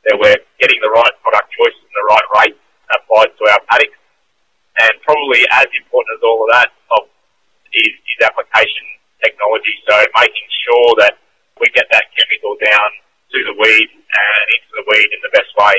that 0.04 0.16
we're 0.20 0.42
getting 0.60 0.78
the 0.84 0.92
right 0.92 1.14
product 1.24 1.48
choices 1.56 1.80
and 1.80 1.96
the 1.96 2.06
right 2.12 2.28
rate 2.44 2.56
applied 2.92 3.32
to 3.32 3.42
our 3.50 3.62
paddocks. 3.72 3.96
And 4.84 4.92
probably 5.00 5.42
as 5.48 5.64
important 5.72 6.12
as 6.18 6.22
all 6.22 6.44
of 6.44 6.50
that 6.52 6.68
is, 7.72 7.94
is 7.94 8.18
application 8.20 8.86
technology. 9.24 9.74
So 9.88 9.96
making 10.14 10.48
sure 10.68 10.88
that 11.02 11.16
we 11.56 11.72
get 11.72 11.88
that 11.90 12.04
chemical 12.12 12.54
down 12.60 12.90
to 13.32 13.38
the 13.48 13.54
weed 13.56 13.88
and 13.90 14.46
into 14.54 14.70
the 14.76 14.84
weed 14.92 15.08
in 15.08 15.20
the 15.24 15.32
best 15.32 15.50
way 15.56 15.74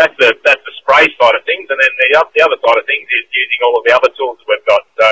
that's 0.00 0.16
the 0.16 0.32
that's 0.44 0.64
the 0.64 0.74
spray 0.80 1.04
side 1.20 1.36
of 1.36 1.44
things, 1.44 1.68
and 1.68 1.76
then 1.76 1.92
the, 2.00 2.08
the 2.32 2.42
other 2.42 2.58
side 2.58 2.78
of 2.80 2.84
things 2.88 3.04
is 3.12 3.24
using 3.28 3.60
all 3.68 3.76
of 3.76 3.84
the 3.84 3.92
other 3.92 4.10
tools 4.16 4.40
that 4.40 4.48
we've 4.48 4.68
got. 4.68 4.82
So, 4.96 5.08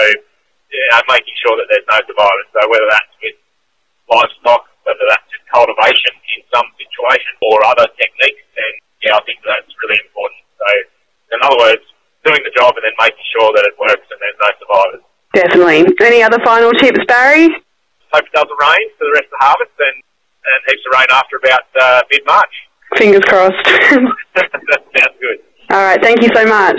yeah, 0.72 1.04
making 1.08 1.37
sure 1.44 1.54
that 1.60 1.68
there's 1.68 1.84
no 1.84 2.00
survivors. 2.08 2.49
So 2.56 2.60
whether 2.70 2.88
that's 2.88 3.14
with 3.20 3.38
livestock, 4.08 4.64
whether 4.88 5.04
that's 5.04 5.28
with 5.28 5.44
cultivation 5.52 6.12
in 6.16 6.40
some 6.49 6.68
situation, 6.80 7.32
or 7.44 7.60
other 7.68 7.87
techniques, 8.00 8.44
then 8.56 8.72
yeah, 9.04 9.20
I 9.20 9.22
think 9.28 9.44
that's 9.44 9.68
really 9.84 10.00
important. 10.00 10.40
So, 10.56 10.68
in 11.37 11.38
other 11.44 11.60
words, 11.60 11.84
doing 12.25 12.40
the 12.44 12.52
job 12.56 12.76
and 12.76 12.84
then 12.84 12.96
making 13.00 13.26
sure 13.37 13.52
that 13.56 13.64
it 13.68 13.76
works 13.76 14.04
and 14.08 14.18
there's 14.20 14.40
no 14.40 14.50
survivors. 14.60 15.04
Definitely. 15.32 15.80
Any 16.00 16.25
other 16.25 16.40
final 16.44 16.72
tips, 16.72 17.00
Barry? 17.06 17.49
Hope 18.12 18.26
it 18.26 18.34
doesn't 18.34 18.60
rain 18.60 18.87
for 18.99 19.06
the 19.06 19.14
rest 19.14 19.30
of 19.30 19.37
the 19.38 19.44
harvest 19.44 19.76
and, 19.78 19.96
and 20.02 20.58
heaps 20.66 20.82
of 20.88 20.92
rain 20.96 21.10
after 21.14 21.38
about 21.38 21.64
uh, 21.78 22.02
mid 22.10 22.25
March. 22.26 22.54
Fingers 22.97 23.25
crossed. 23.25 23.66
sounds 23.66 25.16
good. 25.20 25.38
All 25.70 25.82
right, 25.82 26.00
thank 26.02 26.23
you 26.23 26.28
so 26.35 26.44
much. 26.47 26.76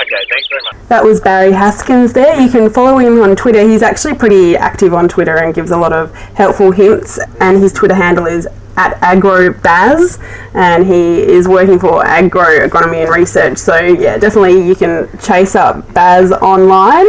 Okay, 0.00 0.16
thanks 0.30 0.48
very 0.48 0.62
much. 0.62 0.88
That 0.88 1.04
was 1.04 1.20
Barry 1.20 1.52
Haskins 1.52 2.12
there. 2.12 2.40
You 2.40 2.48
can 2.48 2.70
follow 2.70 2.98
him 2.98 3.20
on 3.20 3.34
Twitter. 3.34 3.66
He's 3.66 3.82
actually 3.82 4.14
pretty 4.14 4.56
active 4.56 4.94
on 4.94 5.08
Twitter 5.08 5.36
and 5.36 5.54
gives 5.54 5.70
a 5.70 5.76
lot 5.76 5.92
of 5.92 6.14
helpful 6.14 6.70
hints. 6.70 7.18
And 7.40 7.58
his 7.58 7.72
Twitter 7.72 7.94
handle 7.94 8.26
is 8.26 8.46
at 8.76 8.94
agrobaz, 9.00 10.20
and 10.54 10.86
he 10.86 11.20
is 11.20 11.48
working 11.48 11.80
for 11.80 12.04
AgGrow 12.04 12.66
Agronomy 12.66 13.02
and 13.02 13.12
Research. 13.12 13.58
So 13.58 13.76
yeah, 13.76 14.18
definitely 14.18 14.66
you 14.66 14.76
can 14.76 15.08
chase 15.18 15.56
up 15.56 15.92
Baz 15.92 16.30
online. 16.30 17.06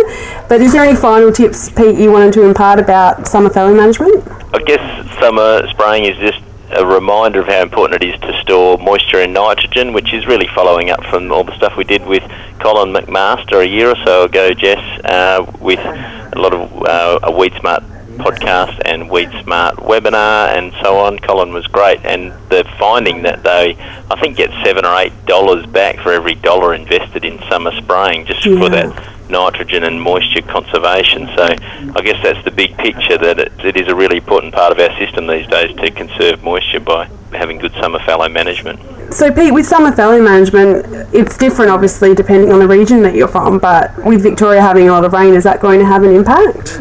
But 0.49 0.61
is 0.61 0.73
there 0.73 0.83
any 0.83 0.97
final 0.97 1.31
tips, 1.31 1.69
Pete, 1.69 1.95
you 1.95 2.11
wanted 2.11 2.33
to 2.33 2.43
impart 2.43 2.79
about 2.79 3.27
summer 3.27 3.51
fallow 3.51 3.75
management? 3.75 4.27
I 4.51 4.63
guess 4.65 5.19
summer 5.19 5.67
spraying 5.69 6.05
is 6.05 6.17
just 6.17 6.41
a 6.71 6.85
reminder 6.85 7.41
of 7.41 7.47
how 7.47 7.61
important 7.61 8.03
it 8.03 8.13
is 8.13 8.19
to 8.21 8.41
store 8.41 8.77
moisture 8.77 9.19
and 9.19 9.33
nitrogen, 9.33 9.93
which 9.93 10.13
is 10.13 10.27
really 10.27 10.47
following 10.53 10.89
up 10.89 11.03
from 11.05 11.31
all 11.31 11.43
the 11.43 11.55
stuff 11.55 11.75
we 11.77 11.83
did 11.83 12.05
with 12.05 12.23
Colin 12.59 12.93
McMaster 12.93 13.61
a 13.61 13.67
year 13.67 13.89
or 13.89 13.95
so 14.05 14.25
ago, 14.25 14.53
Jess, 14.53 14.79
uh, 15.05 15.45
with 15.59 15.79
a 15.79 16.33
lot 16.37 16.53
of 16.53 16.83
uh, 16.83 17.19
a 17.23 17.31
Weed 17.31 17.53
Smart 17.59 17.83
podcast 18.19 18.81
and 18.85 19.09
Weed 19.09 19.29
Smart 19.43 19.77
webinar 19.77 20.49
and 20.55 20.73
so 20.81 20.97
on. 20.99 21.19
Colin 21.19 21.53
was 21.53 21.65
great, 21.67 22.03
and 22.05 22.31
the 22.49 22.63
finding 22.77 23.23
that 23.23 23.43
they, 23.43 23.75
I 24.11 24.19
think, 24.19 24.37
get 24.37 24.51
seven 24.63 24.85
or 24.85 24.95
eight 24.97 25.13
dollars 25.25 25.65
back 25.65 25.97
for 25.99 26.11
every 26.11 26.35
dollar 26.35 26.73
invested 26.73 27.25
in 27.25 27.39
summer 27.49 27.71
spraying, 27.81 28.25
just 28.25 28.45
yeah. 28.45 28.59
for 28.59 28.69
that 28.69 29.29
nitrogen 29.29 29.83
and 29.83 30.01
moisture 30.01 30.41
conservation. 30.41 31.27
So 31.35 31.43
I 31.43 32.01
guess 32.01 32.21
that's 32.23 32.43
the 32.43 32.51
big 32.51 32.75
picture 32.77 33.17
that 33.17 33.39
it, 33.39 33.53
it 33.63 33.77
is 33.77 33.87
a 33.87 33.95
really 33.95 34.17
important 34.17 34.53
part 34.53 34.71
of 34.71 34.79
our 34.79 34.97
system 34.97 35.27
these 35.27 35.47
days 35.47 35.75
to 35.77 35.91
conserve 35.91 36.43
moisture 36.43 36.79
by 36.79 37.09
having 37.31 37.59
good 37.59 37.73
summer 37.73 37.99
fallow 37.99 38.27
management. 38.27 38.79
So, 39.13 39.31
Pete, 39.31 39.53
with 39.53 39.65
summer 39.65 39.91
fallow 39.91 40.21
management, 40.21 40.85
it's 41.13 41.37
different 41.37 41.71
obviously 41.71 42.13
depending 42.13 42.51
on 42.51 42.59
the 42.59 42.67
region 42.67 43.01
that 43.03 43.15
you're 43.15 43.27
from, 43.27 43.57
but 43.57 43.91
with 44.05 44.21
Victoria 44.21 44.61
having 44.61 44.87
a 44.87 44.91
lot 44.91 45.03
of 45.03 45.13
rain, 45.13 45.33
is 45.33 45.43
that 45.45 45.59
going 45.61 45.79
to 45.79 45.85
have 45.85 46.03
an 46.03 46.13
impact? 46.13 46.79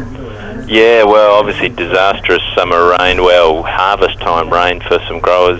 Yeah, 0.69 1.03
well, 1.03 1.33
obviously 1.33 1.69
disastrous 1.69 2.43
summer 2.53 2.95
rain, 2.99 3.23
well, 3.23 3.63
harvest 3.63 4.19
time 4.19 4.53
rain 4.53 4.79
for 4.81 4.99
some 5.07 5.19
growers 5.19 5.59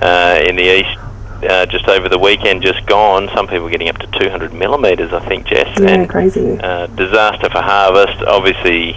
uh, 0.00 0.44
in 0.46 0.54
the 0.54 0.78
east 0.78 0.98
uh, 1.44 1.66
just 1.66 1.88
over 1.88 2.08
the 2.08 2.18
weekend 2.18 2.62
just 2.62 2.86
gone. 2.86 3.28
Some 3.34 3.48
people 3.48 3.68
getting 3.68 3.88
up 3.88 3.98
to 3.98 4.06
200 4.06 4.52
millimetres, 4.52 5.12
I 5.12 5.26
think, 5.26 5.46
Jess. 5.46 5.76
Yeah, 5.80 5.88
and, 5.88 6.08
crazy. 6.08 6.58
Uh, 6.58 6.86
disaster 6.86 7.50
for 7.50 7.62
harvest. 7.62 8.22
Obviously, 8.22 8.92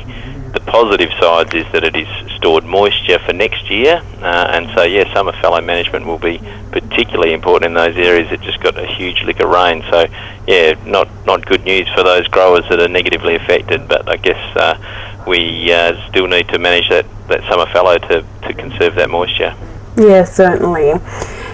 the 0.53 0.61
positive 0.65 1.09
side 1.19 1.53
is 1.53 1.65
that 1.71 1.83
it 1.83 1.95
is 1.95 2.07
stored 2.35 2.63
moisture 2.63 3.19
for 3.19 3.33
next 3.33 3.69
year, 3.69 4.01
uh, 4.21 4.47
and 4.51 4.69
so 4.75 4.83
yeah, 4.83 5.11
summer 5.13 5.33
fallow 5.41 5.61
management 5.61 6.05
will 6.05 6.19
be 6.19 6.39
particularly 6.71 7.33
important 7.33 7.69
in 7.69 7.73
those 7.73 7.97
areas 7.97 8.29
that 8.29 8.41
just 8.41 8.61
got 8.61 8.77
a 8.77 8.85
huge 8.85 9.23
lick 9.23 9.39
of 9.39 9.49
rain. 9.49 9.83
So 9.89 10.05
yeah, 10.47 10.75
not 10.85 11.09
not 11.25 11.45
good 11.45 11.63
news 11.65 11.87
for 11.95 12.03
those 12.03 12.27
growers 12.27 12.63
that 12.69 12.79
are 12.79 12.87
negatively 12.87 13.35
affected, 13.35 13.87
but 13.87 14.07
I 14.07 14.17
guess 14.17 14.55
uh, 14.55 14.77
we 15.27 15.71
uh, 15.71 16.09
still 16.09 16.27
need 16.27 16.47
to 16.49 16.59
manage 16.59 16.89
that, 16.89 17.05
that 17.27 17.41
summer 17.49 17.65
fallow 17.71 17.97
to, 17.97 18.25
to 18.43 18.53
conserve 18.53 18.95
that 18.95 19.09
moisture. 19.09 19.55
Yeah, 19.97 20.23
certainly. 20.23 20.93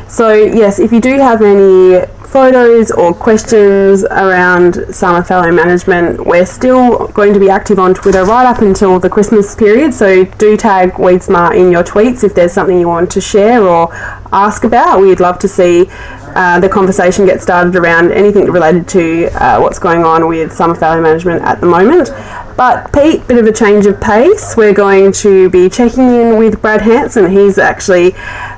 So, 0.08 0.34
yes, 0.34 0.80
if 0.80 0.92
you 0.92 1.01
do 1.01 1.18
have 1.18 1.42
any 1.42 2.06
photos 2.27 2.92
or 2.92 3.13
questions 3.13 4.03
around 4.03 4.75
summer 4.94 5.24
fallow 5.24 5.51
management, 5.51 6.25
we're 6.25 6.46
still 6.46 7.08
going 7.10 7.34
to 7.34 7.39
be 7.39 7.50
active 7.50 7.80
on 7.80 7.94
Twitter 7.94 8.24
right 8.25 8.46
up 8.46 8.62
until 8.62 9.00
the 9.00 9.10
Christmas 9.10 9.56
period. 9.56 9.94
So, 9.94 10.25
do 10.25 10.58
tag 10.58 10.92
WeedSmart 10.94 11.56
in 11.56 11.72
your 11.72 11.84
tweets 11.84 12.24
if 12.24 12.36
there's 12.36 12.51
something 12.51 12.77
you 12.77 12.88
want 12.88 13.12
to 13.12 13.22
share 13.22 13.63
or 13.63 13.94
ask 14.34 14.65
about. 14.65 15.01
We'd 15.01 15.20
love 15.20 15.39
to 15.39 15.48
see 15.48 15.88
uh, 16.36 16.60
the 16.60 16.68
conversation 16.68 17.25
get 17.25 17.42
started 17.42 17.75
around 17.75 18.12
anything 18.12 18.46
related 18.51 18.88
to 18.89 19.27
uh, 19.42 19.60
what's 19.60 19.80
going 19.80 20.03
on 20.03 20.27
with 20.27 20.51
summer 20.51 20.75
fallow 20.75 21.01
management 21.01 21.44
at 21.44 21.62
the 21.62 21.68
moment. 21.68 22.10
But 22.56 22.94
Pete, 22.94 23.28
bit 23.28 23.40
of 23.40 23.48
a 23.48 23.52
change 23.52 23.88
of 23.88 24.00
pace. 24.00 24.56
We're 24.56 24.76
going 24.76 25.12
to 25.14 25.50
be 25.50 25.70
checking 25.70 26.04
in 26.04 26.38
with 26.38 26.62
Brad 26.62 26.82
Hanson. 26.82 27.32
He's 27.32 27.58
actually 27.58 28.14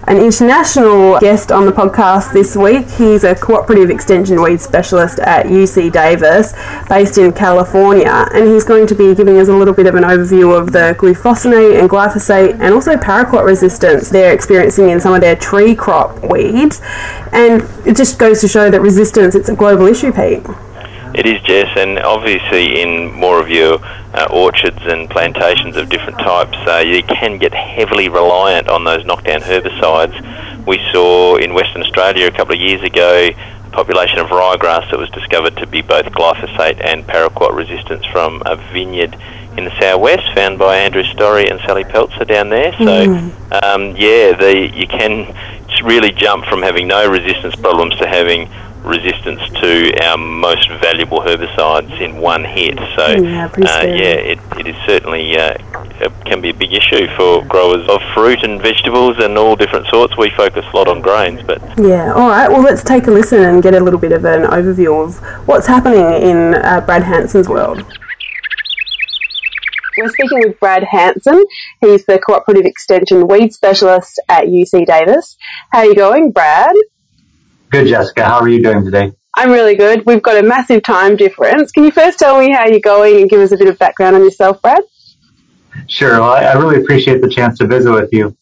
an 0.08 0.18
international 0.18 1.18
guest 1.20 1.50
on 1.50 1.66
the 1.66 1.72
podcast 1.72 2.34
this 2.34 2.58
week. 2.58 2.90
He's 2.90 3.24
a 3.24 3.34
cooperative 3.34 3.90
extension 3.90 4.42
weed 4.42 4.60
specialist 4.60 5.20
at 5.20 5.46
UC 5.46 5.94
Davis, 5.94 6.54
based 6.90 7.18
in 7.18 7.32
California, 7.32 8.28
and 8.34 8.46
he's 8.50 8.66
going 8.66 8.86
to 8.88 8.96
be 8.96 9.16
giving 9.16 9.38
us 9.38 9.48
a 9.48 9.54
little 9.54 9.74
bit 9.74 9.88
of 9.88 9.96
an 9.96 10.04
overview 10.04 10.58
of 10.60 10.74
the 10.74 10.96
glufosinate 11.00 11.80
and 11.80 11.90
glyphosate 11.90 12.60
and 12.60 12.74
also 12.74 12.98
paraquat 12.98 13.46
resistance 13.46 14.10
they're 14.10 14.34
experiencing 14.34 14.90
in 14.90 15.00
some 15.00 15.14
of 15.14 15.22
their 15.22 15.38
tree 15.38 15.74
crop 15.74 16.22
weeds. 16.30 16.82
And 17.32 17.62
it 17.86 17.96
just 17.96 18.20
goes 18.20 18.42
to 18.42 18.50
show 18.50 18.70
that 18.70 18.82
resistance 18.82 19.36
it's 19.36 19.48
a 19.48 19.56
global 19.56 19.88
issue, 19.88 20.12
Pete. 20.12 20.46
It 21.16 21.26
is, 21.26 21.42
Jess, 21.44 21.70
and 21.78 21.98
obviously 22.00 22.82
in 22.82 23.14
more 23.14 23.40
of 23.40 23.50
your 23.50 23.80
uh, 24.14 24.28
orchards 24.32 24.82
and 24.82 25.10
plantations 25.10 25.78
of 25.78 25.88
different 25.88 26.20
types, 26.20 26.58
uh, 26.68 26.84
you 26.86 27.04
can 27.04 27.38
get 27.38 27.54
heavily 27.54 28.10
reliant 28.10 28.68
on 28.68 28.84
those 28.84 29.06
knockdown 29.06 29.40
herbicides. 29.40 30.16
We 30.68 30.78
saw 30.92 31.38
in 31.38 31.54
Western 31.54 31.84
Australia 31.84 32.28
a 32.28 32.32
couple 32.32 32.56
of 32.56 32.60
years 32.60 32.84
ago 32.84 33.30
a 33.30 33.72
population 33.72 34.20
of 34.20 34.28
ryegrass 34.28 34.92
that 34.92 35.00
was 35.00 35.10
discovered 35.12 35.56
to 35.58 35.68
be 35.68 35.82
both 35.82 36.06
glyphosate 36.08 36.84
and 36.84 37.08
paraquat 37.08 37.56
resistant 37.56 38.06
from 38.12 38.44
a 38.46 38.58
vineyard 38.74 39.16
in 39.58 39.64
the 39.64 39.80
southwest, 39.80 40.24
found 40.36 40.60
by 40.60 40.76
Andrew 40.78 41.04
Storrie 41.04 41.50
and 41.50 41.62
Sally 41.62 41.86
Peltzer 41.86 42.26
down 42.26 42.50
there. 42.50 42.74
So, 42.74 43.08
mm. 43.08 43.64
um, 43.64 43.96
yeah, 43.96 44.36
the, 44.36 44.70
you 44.74 44.88
can 44.88 45.34
really 45.84 46.12
jump 46.12 46.46
from 46.46 46.62
having 46.62 46.88
no 46.88 47.10
resistance 47.10 47.56
problems 47.56 47.96
to 47.98 48.08
having 48.08 48.50
resistance 48.86 49.42
to 49.62 49.92
our 50.04 50.18
most 50.18 50.70
valuable 50.82 51.20
herbicides 51.20 52.00
in 52.00 52.18
one 52.18 52.44
hit. 52.44 52.78
So, 52.96 53.08
yeah, 53.08 53.48
uh, 53.48 53.82
yeah 53.84 54.36
it, 54.36 54.40
it 54.58 54.68
is 54.68 54.76
certainly 54.86 55.38
uh, 55.38 55.58
can 56.26 56.42
be 56.42 56.50
a 56.50 56.54
big 56.54 56.74
issue 56.74 57.08
for 57.16 57.44
growers 57.46 57.88
of 57.90 58.02
fruit 58.14 58.44
and 58.44 58.62
vegetables 58.62 59.18
and 59.20 59.38
all 59.38 59.56
different 59.56 59.88
sorts. 59.88 60.18
We 60.18 60.30
focus 60.32 60.66
a 60.72 60.76
lot 60.76 60.88
on 60.88 61.02
grains, 61.02 61.42
but 61.44 61.62
yeah. 61.78 62.14
All 62.14 62.30
right. 62.30 62.50
Well, 62.50 62.62
let's 62.62 62.84
take 62.84 63.08
a 63.08 63.12
listen 63.12 63.42
and 63.42 63.64
get 63.64 63.74
a 63.74 63.80
little 63.80 64.00
bit 64.00 64.12
of 64.12 64.26
an 64.26 64.44
overview 64.44 65.04
of 65.04 65.18
what's 65.48 65.68
happening 65.68 66.22
in 66.22 66.56
uh, 66.56 66.82
Brad 66.82 67.04
Hanson's 67.04 67.50
world. 67.50 67.84
We're 69.98 70.10
speaking 70.10 70.40
with 70.40 70.60
Brad 70.60 70.84
Hanson. 70.84 71.46
He's 71.80 72.06
the 72.06 72.20
Cooperative 72.20 72.66
Extension 72.66 73.28
Weed 73.28 73.54
Specialist 73.54 74.22
at 74.28 74.46
UC 74.46 74.86
Davis. 74.86 75.38
How 75.72 75.80
are 75.80 75.86
you 75.86 75.96
going, 75.96 76.32
Brad? 76.32 76.76
Good, 77.76 77.88
Jessica. 77.88 78.24
How 78.24 78.40
are 78.40 78.48
you 78.48 78.64
doing 78.64 78.86
today? 78.86 79.12
I'm 79.36 79.52
really 79.52 79.76
good. 79.76 80.06
We've 80.06 80.22
got 80.22 80.42
a 80.42 80.48
massive 80.48 80.82
time 80.82 81.18
difference. 81.18 81.74
Can 81.74 81.84
you 81.84 81.92
first 81.92 82.18
tell 82.18 82.40
me 82.40 82.54
how 82.54 82.68
you're 82.68 82.80
going 82.80 83.20
and 83.20 83.30
give 83.30 83.42
us 83.42 83.52
a 83.52 83.58
bit 83.58 83.68
of 83.68 83.78
background 83.78 84.16
on 84.16 84.24
yourself, 84.24 84.62
Brad? 84.62 84.82
Sure. 85.88 86.22
Well, 86.22 86.36
I 86.36 86.54
really 86.54 86.82
appreciate 86.82 87.22
the 87.22 87.30
chance 87.30 87.58
to 87.58 87.68
visit 87.68 87.92
with 87.92 88.08
you. 88.14 88.34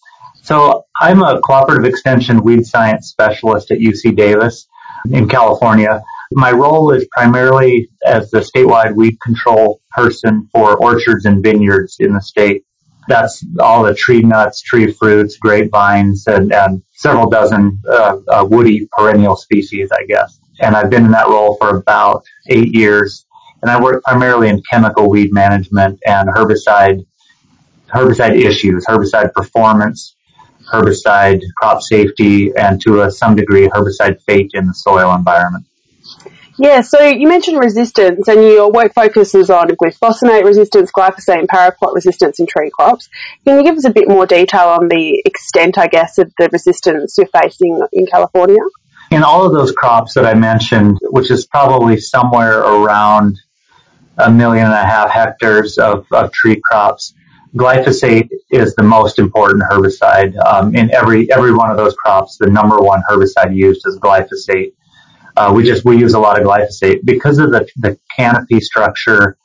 So 0.43 0.85
I'm 1.01 1.23
a 1.23 1.41
cooperative 1.41 1.83
extension 1.83 2.43
weed 2.43 2.63
science 2.63 3.07
specialist 3.07 3.71
at 3.71 3.79
UC 3.79 4.15
Davis 4.15 4.67
in 5.09 5.27
California. 5.27 6.03
My 6.33 6.51
role 6.51 6.91
is 6.91 7.07
primarily 7.11 7.89
as 8.05 8.29
the 8.29 8.41
statewide 8.41 8.95
weed 8.95 9.19
control 9.19 9.81
person 9.97 10.47
for 10.51 10.77
orchards 10.77 11.25
and 11.25 11.41
vineyards 11.41 11.95
in 11.99 12.13
the 12.13 12.21
state. 12.21 12.65
That's 13.07 13.45
all 13.59 13.83
the 13.83 13.93
tree 13.93 14.21
nuts, 14.21 14.61
tree 14.61 14.91
fruits, 14.91 15.37
grapevines, 15.37 16.25
and, 16.27 16.53
and 16.53 16.81
several 16.91 17.29
dozen 17.29 17.81
uh, 17.89 18.17
uh, 18.29 18.45
woody 18.49 18.87
perennial 18.97 19.35
species, 19.35 19.89
I 19.91 20.05
guess. 20.05 20.39
And 20.61 20.75
I've 20.75 20.89
been 20.89 21.05
in 21.05 21.11
that 21.11 21.27
role 21.27 21.57
for 21.57 21.77
about 21.77 22.23
eight 22.49 22.73
years. 22.73 23.25
And 23.61 23.71
I 23.71 23.81
work 23.81 24.03
primarily 24.03 24.49
in 24.49 24.61
chemical 24.69 25.09
weed 25.09 25.33
management 25.33 25.99
and 26.05 26.29
herbicide 26.29 27.05
herbicide 27.93 28.35
issues, 28.35 28.85
herbicide 28.85 29.31
performance, 29.33 30.15
herbicide 30.71 31.41
crop 31.57 31.81
safety, 31.81 32.51
and 32.55 32.81
to 32.81 33.01
a, 33.01 33.11
some 33.11 33.35
degree 33.35 33.67
herbicide 33.67 34.21
fate 34.23 34.51
in 34.53 34.65
the 34.65 34.73
soil 34.73 35.13
environment. 35.13 35.65
Yeah, 36.57 36.81
so 36.81 37.01
you 37.01 37.27
mentioned 37.27 37.57
resistance, 37.57 38.27
and 38.27 38.43
your 38.43 38.71
work 38.71 38.93
focuses 38.93 39.49
on 39.49 39.69
glufosinate 39.69 40.43
resistance, 40.43 40.91
glyphosate, 40.91 41.39
and 41.39 41.47
paraquat 41.47 41.95
resistance 41.95 42.39
in 42.39 42.45
tree 42.45 42.69
crops. 42.71 43.09
Can 43.45 43.57
you 43.57 43.63
give 43.63 43.75
us 43.75 43.85
a 43.85 43.89
bit 43.89 44.07
more 44.07 44.27
detail 44.27 44.67
on 44.69 44.87
the 44.87 45.21
extent, 45.25 45.77
I 45.77 45.87
guess, 45.87 46.19
of 46.19 46.31
the 46.37 46.49
resistance 46.51 47.15
you're 47.17 47.27
facing 47.27 47.81
in 47.91 48.05
California? 48.05 48.61
In 49.09 49.23
all 49.23 49.45
of 49.45 49.53
those 49.53 49.71
crops 49.71 50.13
that 50.13 50.25
I 50.25 50.35
mentioned, 50.35 50.99
which 51.09 51.31
is 51.31 51.45
probably 51.47 51.99
somewhere 51.99 52.59
around 52.59 53.39
a 54.17 54.29
million 54.29 54.65
and 54.65 54.73
a 54.73 54.85
half 54.85 55.09
hectares 55.09 55.77
of, 55.79 56.05
of 56.11 56.31
tree 56.31 56.61
crops, 56.63 57.15
glyphosate 57.55 58.29
is 58.51 58.75
the 58.75 58.83
most 58.83 59.17
important 59.17 59.63
herbicide. 59.63 60.35
Um, 60.45 60.75
in 60.75 60.93
every 60.93 61.31
every 61.31 61.53
one 61.53 61.71
of 61.71 61.77
those 61.77 61.95
crops, 61.95 62.37
the 62.39 62.47
number 62.47 62.77
one 62.77 63.01
herbicide 63.09 63.55
used 63.55 63.85
is 63.87 63.99
glyphosate. 63.99 64.73
Uh, 65.35 65.51
we 65.55 65.63
just 65.63 65.83
we 65.83 65.97
use 65.97 66.13
a 66.13 66.19
lot 66.19 66.39
of 66.39 66.45
glyphosate 66.45 66.99
because 67.03 67.39
of 67.39 67.51
the 67.51 67.67
the 67.77 67.97
canopy 68.15 68.59
structure 68.59 69.37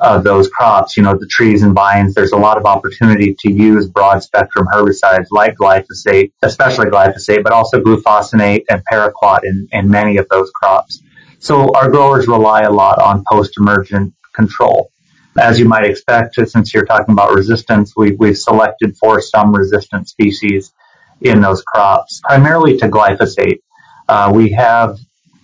of 0.00 0.24
those 0.24 0.48
crops. 0.48 0.96
You 0.96 1.02
know, 1.04 1.16
the 1.16 1.26
trees 1.26 1.62
and 1.62 1.74
vines. 1.74 2.14
There's 2.14 2.32
a 2.32 2.36
lot 2.36 2.58
of 2.58 2.66
opportunity 2.66 3.36
to 3.40 3.50
use 3.50 3.88
broad 3.88 4.22
spectrum 4.22 4.66
herbicides 4.72 5.26
like 5.30 5.54
glyphosate, 5.56 6.32
especially 6.42 6.86
glyphosate, 6.86 7.42
but 7.42 7.52
also 7.52 7.80
glufosinate 7.80 8.64
and 8.68 8.82
paraquat 8.90 9.40
in, 9.44 9.68
in 9.72 9.88
many 9.88 10.16
of 10.16 10.28
those 10.28 10.50
crops. 10.50 11.00
So 11.38 11.70
our 11.74 11.90
growers 11.90 12.26
rely 12.26 12.62
a 12.62 12.72
lot 12.72 12.98
on 13.00 13.24
post-emergent 13.30 14.14
control. 14.34 14.90
As 15.38 15.58
you 15.60 15.66
might 15.66 15.84
expect, 15.84 16.34
since 16.34 16.72
you're 16.72 16.86
talking 16.86 17.12
about 17.12 17.34
resistance, 17.34 17.92
we, 17.96 18.12
we've 18.12 18.38
selected 18.38 18.96
for 18.96 19.20
some 19.20 19.54
resistant 19.54 20.08
species 20.08 20.72
in 21.20 21.40
those 21.40 21.62
crops, 21.62 22.20
primarily 22.24 22.78
to 22.78 22.88
glyphosate. 22.88 23.60
Uh, 24.08 24.32
we 24.34 24.50
have 24.52 24.98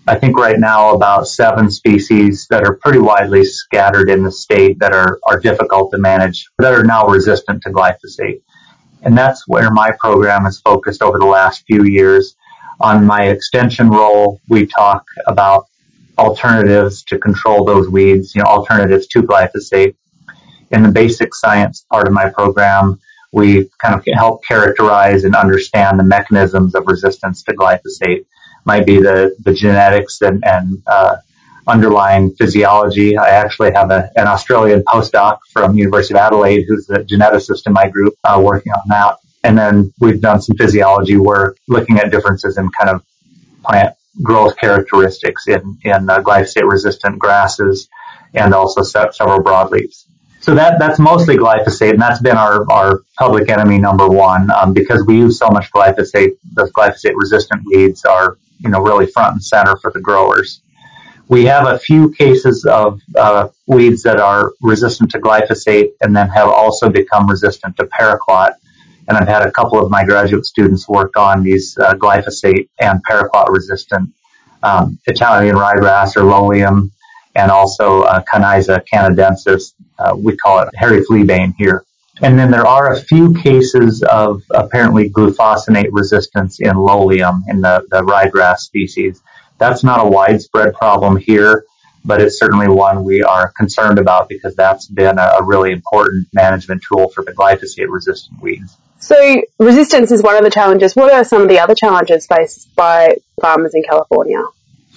I 0.09 0.17
think 0.17 0.37
right 0.37 0.59
now 0.59 0.95
about 0.95 1.29
seven 1.29 1.71
species 1.71 2.49
that 2.51 2.65
are 2.65 2.75
pretty 2.75 2.99
widely 2.99 3.45
scattered 3.45 4.11
in 4.11 4.25
the 4.25 4.33
state 4.33 4.81
that 4.81 4.93
are, 4.93 5.21
are 5.29 5.39
difficult 5.39 5.93
to 5.93 5.99
manage, 5.99 6.51
that 6.59 6.75
are 6.75 6.83
now 6.83 7.07
resistant 7.07 7.63
to 7.63 7.71
glyphosate. 7.71 8.43
And 9.03 9.17
that's 9.17 9.47
where 9.47 9.71
my 9.71 9.93
program 10.01 10.45
is 10.47 10.61
focused 10.61 11.03
over 11.03 11.21
the 11.21 11.27
last 11.27 11.63
few 11.69 11.85
years. 11.85 12.35
On 12.81 13.07
my 13.07 13.27
extension 13.27 13.91
role, 13.91 14.41
we 14.49 14.67
talk 14.67 15.05
about 15.29 15.67
alternatives 16.19 17.05
to 17.05 17.19
control 17.19 17.65
those 17.65 17.89
weeds, 17.89 18.35
you 18.35 18.43
know, 18.43 18.49
alternatives 18.49 19.07
to 19.09 19.23
glyphosate. 19.23 19.95
In 20.73 20.83
the 20.83 20.91
basic 20.91 21.33
science 21.33 21.87
part 21.93 22.09
of 22.09 22.13
my 22.13 22.29
program, 22.29 22.99
we 23.31 23.71
kind 23.81 23.95
of 23.95 24.05
help 24.15 24.43
characterize 24.45 25.23
and 25.23 25.37
understand 25.37 26.01
the 26.01 26.05
mechanisms 26.05 26.75
of 26.75 26.89
resistance 26.89 27.45
to 27.45 27.55
glyphosate 27.55 28.27
might 28.65 28.87
be 28.87 28.99
the, 29.01 29.35
the 29.45 29.53
genetics 29.53 30.21
and, 30.23 30.43
and 30.45 30.83
uh, 30.87 31.17
underlying 31.67 32.35
physiology. 32.35 33.17
I 33.17 33.31
actually 33.31 33.73
have 33.73 33.91
a, 33.91 34.11
an 34.17 34.27
Australian 34.27 34.83
postdoc 34.83 35.39
from 35.53 35.77
University 35.77 36.15
of 36.15 36.21
Adelaide 36.21 36.65
who's 36.69 36.89
a 36.91 36.99
geneticist 36.99 37.67
in 37.67 37.73
my 37.73 37.89
group 37.89 38.15
uh, 38.25 38.41
working 38.43 38.73
on 38.73 38.83
that. 38.89 39.17
And 39.45 39.59
then 39.59 39.93
we've 40.01 40.21
done 40.21 40.41
some 40.41 40.57
physiology 40.57 41.17
work 41.17 41.57
looking 41.69 41.99
at 41.99 42.11
differences 42.11 42.59
in 42.59 42.69
kind 42.79 42.91
of 42.91 43.05
plant 43.65 43.95
growth 44.23 44.57
characteristics 44.57 45.49
in, 45.49 45.79
in 45.85 46.11
uh, 46.11 46.21
glyphosate 46.21 46.69
resistant 46.71 47.19
grasses 47.19 47.89
and 48.35 48.55
also 48.55 48.83
several 48.83 49.41
broadleaves. 49.41 50.07
So 50.41 50.55
that 50.57 50.81
that's 50.81 50.99
mostly 50.99 51.37
glyphosate, 51.37 51.91
and 51.91 52.03
that's 52.03 52.21
been 52.21 52.37
our, 52.37 52.69
our 52.71 53.03
public 53.17 53.49
enemy 53.49 53.79
number 53.79 54.09
one 54.09 54.51
um, 54.51 54.73
because 54.73 55.05
we 55.07 55.17
use 55.17 55.39
so 55.39 55.49
much 55.49 55.71
glyphosate. 55.71 56.33
Those 56.55 56.73
glyphosate 56.73 57.13
resistant 57.15 57.63
weeds 57.65 58.05
are 58.05 58.39
you 58.63 58.71
know 58.71 58.81
really 58.81 59.07
front 59.07 59.35
and 59.35 59.45
center 59.45 59.77
for 59.77 59.91
the 59.93 60.01
growers. 60.01 60.61
We 61.29 61.45
have 61.47 61.67
a 61.67 61.79
few 61.79 62.11
cases 62.13 62.65
of 62.65 63.01
uh, 63.17 63.49
weeds 63.67 64.03
that 64.03 64.21
are 64.21 64.53
resistant 64.61 65.11
to 65.13 65.19
glyphosate 65.19 65.93
and 66.01 66.15
then 66.15 66.29
have 66.29 66.49
also 66.49 66.91
become 66.91 67.29
resistant 67.29 67.77
to 67.79 67.87
paraquat. 67.87 68.55
And 69.09 69.17
I've 69.17 69.29
had 69.29 69.47
a 69.47 69.51
couple 69.51 69.83
of 69.83 69.91
my 69.91 70.05
graduate 70.05 70.45
students 70.45 70.89
work 70.89 71.17
on 71.17 71.43
these 71.43 71.77
uh, 71.79 71.95
glyphosate 71.95 72.69
and 72.81 73.01
paraquat 73.09 73.49
resistant 73.49 74.13
um, 74.63 74.99
Italian 75.07 75.57
ryegrass 75.57 76.17
or 76.17 76.23
lolium 76.23 76.91
and 77.35 77.51
also 77.51 78.03
uh, 78.03 78.23
Conyza 78.33 78.85
canadensis. 78.93 79.75
Uh, 79.99 80.15
we 80.17 80.37
call 80.37 80.61
it 80.61 80.69
hairy 80.75 81.01
fleabane 81.01 81.55
here. 81.57 81.85
And 82.21 82.39
then 82.39 82.51
there 82.51 82.67
are 82.67 82.93
a 82.93 83.01
few 83.01 83.35
cases 83.35 84.03
of 84.03 84.43
apparently 84.51 85.09
glufosinate 85.09 85.89
resistance 85.93 86.61
in 86.61 86.73
lolium 86.77 87.43
in 87.49 87.63
the, 87.63 87.87
the 87.91 88.03
ryegrass 88.03 88.59
species. 88.59 89.23
That's 89.59 89.83
not 89.83 90.05
a 90.05 90.09
widespread 90.09 90.75
problem 90.75 91.17
here, 91.17 91.65
but 92.05 92.21
it's 92.21 92.39
certainly 92.39 92.69
one 92.69 93.05
we 93.05 93.23
are 93.23 93.53
concerned 93.57 93.99
about 93.99 94.29
because 94.29 94.55
that's 94.55 94.87
been 94.87 95.19
a, 95.19 95.37
a 95.39 95.43
really 95.43 95.73
important 95.73 96.29
management 96.33 96.83
tool 96.87 97.09
for 97.09 97.25
the 97.25 97.33
glyphosate 97.33 97.89
resistant 97.89 98.43
weeds. 98.43 98.77
So 98.99 99.43
resistance 99.59 100.13
is 100.13 100.23
one 100.23 100.37
of 100.37 100.45
the 100.45 100.51
challenges. 100.51 100.95
What 100.95 101.13
are 101.13 101.25
some 101.25 101.43
of 101.43 101.49
the 101.49 101.59
other 101.59 101.75
challenges 101.75 102.27
faced 102.27 102.75
by 102.77 103.17
farmers 103.41 103.75
in 103.75 103.83
California? 103.83 104.43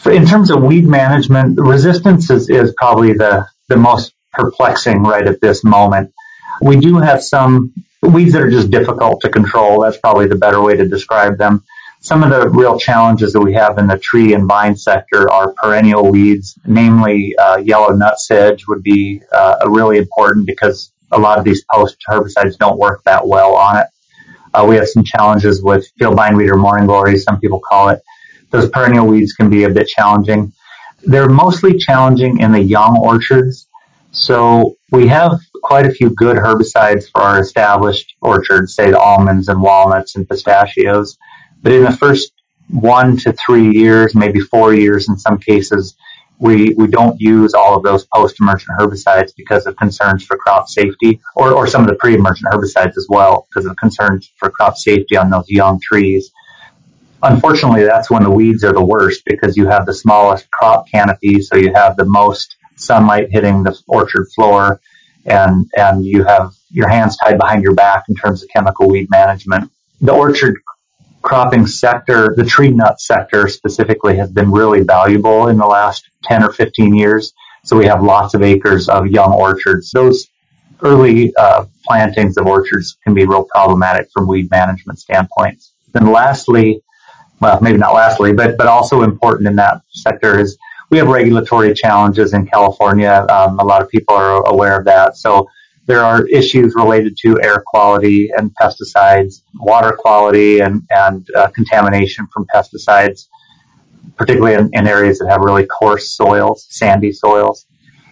in 0.05 0.25
terms 0.25 0.51
of 0.51 0.61
weed 0.61 0.85
management, 0.85 1.59
resistance 1.59 2.29
is, 2.29 2.49
is 2.49 2.73
probably 2.77 3.13
the, 3.13 3.47
the 3.69 3.77
most 3.77 4.13
perplexing 4.33 5.01
right 5.01 5.25
at 5.25 5.41
this 5.41 5.63
moment. 5.63 6.13
We 6.61 6.77
do 6.79 6.97
have 6.97 7.23
some 7.23 7.73
weeds 8.01 8.33
that 8.33 8.41
are 8.41 8.49
just 8.49 8.71
difficult 8.71 9.21
to 9.21 9.29
control. 9.29 9.81
That's 9.81 9.97
probably 9.97 10.27
the 10.27 10.35
better 10.35 10.61
way 10.61 10.75
to 10.77 10.87
describe 10.87 11.37
them. 11.37 11.63
Some 12.01 12.23
of 12.23 12.29
the 12.29 12.49
real 12.49 12.79
challenges 12.79 13.33
that 13.33 13.41
we 13.41 13.53
have 13.53 13.77
in 13.79 13.87
the 13.87 13.97
tree 13.97 14.33
and 14.33 14.47
vine 14.47 14.75
sector 14.75 15.31
are 15.31 15.53
perennial 15.53 16.11
weeds, 16.11 16.57
namely 16.65 17.35
uh, 17.37 17.57
yellow 17.57 17.89
nutsedge 17.89 18.61
would 18.67 18.83
be 18.83 19.21
uh, 19.33 19.57
really 19.67 19.97
important 19.97 20.45
because 20.45 20.91
a 21.11 21.19
lot 21.19 21.39
of 21.39 21.45
these 21.45 21.63
post 21.73 21.97
herbicides 22.09 22.57
don't 22.57 22.77
work 22.77 23.03
that 23.05 23.27
well 23.27 23.55
on 23.55 23.77
it. 23.77 23.87
Uh, 24.53 24.65
we 24.67 24.75
have 24.75 24.87
some 24.87 25.03
challenges 25.03 25.63
with 25.63 25.87
field 25.97 26.15
bindweed 26.15 26.49
or 26.49 26.57
morning 26.57 26.85
glory, 26.87 27.17
some 27.17 27.39
people 27.39 27.59
call 27.59 27.89
it 27.89 28.01
those 28.51 28.69
perennial 28.69 29.07
weeds 29.07 29.33
can 29.33 29.49
be 29.49 29.63
a 29.63 29.69
bit 29.69 29.87
challenging. 29.87 30.53
They're 31.03 31.29
mostly 31.29 31.77
challenging 31.77 32.39
in 32.39 32.51
the 32.51 32.61
young 32.61 32.97
orchards. 32.97 33.67
So 34.11 34.74
we 34.91 35.07
have 35.07 35.39
quite 35.63 35.85
a 35.85 35.91
few 35.91 36.11
good 36.11 36.37
herbicides 36.37 37.09
for 37.11 37.21
our 37.21 37.39
established 37.39 38.15
orchards, 38.21 38.75
say 38.75 38.91
the 38.91 38.99
almonds 38.99 39.47
and 39.47 39.61
walnuts 39.61 40.15
and 40.15 40.27
pistachios. 40.27 41.17
But 41.61 41.71
in 41.71 41.83
the 41.83 41.91
first 41.91 42.33
one 42.69 43.17
to 43.17 43.33
three 43.33 43.71
years, 43.71 44.15
maybe 44.15 44.39
four 44.39 44.73
years 44.73 45.09
in 45.09 45.17
some 45.17 45.39
cases, 45.39 45.95
we, 46.37 46.73
we 46.75 46.87
don't 46.87 47.19
use 47.19 47.53
all 47.53 47.77
of 47.77 47.83
those 47.83 48.05
post-emergent 48.13 48.69
herbicides 48.77 49.31
because 49.35 49.65
of 49.65 49.75
concerns 49.77 50.25
for 50.25 50.37
crop 50.37 50.67
safety 50.67 51.19
or, 51.35 51.53
or 51.53 51.65
some 51.65 51.81
of 51.81 51.87
the 51.87 51.95
pre-emergent 51.95 52.45
herbicides 52.51 52.97
as 52.97 53.07
well 53.09 53.47
because 53.49 53.65
of 53.65 53.75
concerns 53.77 54.31
for 54.37 54.49
crop 54.49 54.77
safety 54.77 55.15
on 55.17 55.29
those 55.29 55.49
young 55.49 55.79
trees 55.81 56.31
unfortunately, 57.23 57.83
that's 57.83 58.09
when 58.09 58.23
the 58.23 58.29
weeds 58.29 58.63
are 58.63 58.73
the 58.73 58.83
worst 58.83 59.23
because 59.25 59.57
you 59.57 59.67
have 59.67 59.85
the 59.85 59.93
smallest 59.93 60.49
crop 60.51 60.87
canopy, 60.89 61.41
so 61.41 61.55
you 61.55 61.73
have 61.73 61.95
the 61.97 62.05
most 62.05 62.55
sunlight 62.75 63.27
hitting 63.31 63.63
the 63.63 63.77
orchard 63.87 64.27
floor, 64.35 64.79
and 65.25 65.69
and 65.77 66.05
you 66.05 66.23
have 66.23 66.53
your 66.69 66.89
hands 66.89 67.17
tied 67.17 67.37
behind 67.37 67.63
your 67.63 67.73
back 67.73 68.05
in 68.09 68.15
terms 68.15 68.43
of 68.43 68.49
chemical 68.49 68.89
weed 68.89 69.09
management. 69.09 69.71
The 70.01 70.13
orchard 70.13 70.57
cropping 71.21 71.65
sector, 71.65 72.33
the 72.37 72.45
tree 72.45 72.69
nut 72.69 73.01
sector 73.01 73.47
specifically, 73.47 74.15
has 74.17 74.31
been 74.31 74.51
really 74.51 74.81
valuable 74.81 75.47
in 75.47 75.57
the 75.57 75.65
last 75.65 76.09
10 76.23 76.43
or 76.43 76.51
15 76.51 76.93
years. 76.93 77.33
So 77.63 77.75
we 77.75 77.85
have 77.87 78.03
lots 78.03 78.35
of 78.35 78.43
acres 78.43 78.89
of 78.89 79.07
young 79.07 79.33
orchards. 79.33 79.89
Those 79.91 80.27
early 80.81 81.33
uh, 81.35 81.65
plantings 81.83 82.37
of 82.37 82.45
orchards 82.45 82.97
can 83.03 83.15
be 83.15 83.25
real 83.25 83.45
problematic 83.45 84.09
from 84.13 84.27
weed 84.27 84.51
management 84.51 84.99
standpoints. 84.99 85.73
Then 85.93 86.11
lastly, 86.11 86.81
well, 87.39 87.59
maybe 87.61 87.77
not 87.77 87.93
lastly, 87.93 88.33
but, 88.33 88.57
but 88.57 88.67
also 88.67 89.01
important 89.01 89.47
in 89.47 89.55
that 89.55 89.81
sector 89.89 90.39
is 90.39 90.57
we 90.89 90.97
have 90.97 91.07
regulatory 91.07 91.73
challenges 91.73 92.33
in 92.33 92.45
California. 92.45 93.25
Um, 93.29 93.59
a 93.59 93.63
lot 93.63 93.81
of 93.81 93.89
people 93.89 94.15
are 94.15 94.47
aware 94.47 94.77
of 94.77 94.85
that. 94.85 95.17
So 95.17 95.47
there 95.85 96.03
are 96.03 96.25
issues 96.27 96.73
related 96.75 97.17
to 97.21 97.39
air 97.41 97.63
quality 97.65 98.29
and 98.35 98.51
pesticides, 98.59 99.41
water 99.55 99.95
quality 99.97 100.59
and, 100.59 100.81
and 100.89 101.27
uh, 101.35 101.47
contamination 101.49 102.27
from 102.33 102.45
pesticides, 102.53 103.27
particularly 104.15 104.55
in, 104.55 104.69
in, 104.73 104.87
areas 104.87 105.19
that 105.19 105.29
have 105.29 105.41
really 105.41 105.65
coarse 105.65 106.11
soils, 106.11 106.65
sandy 106.69 107.11
soils. 107.11 107.67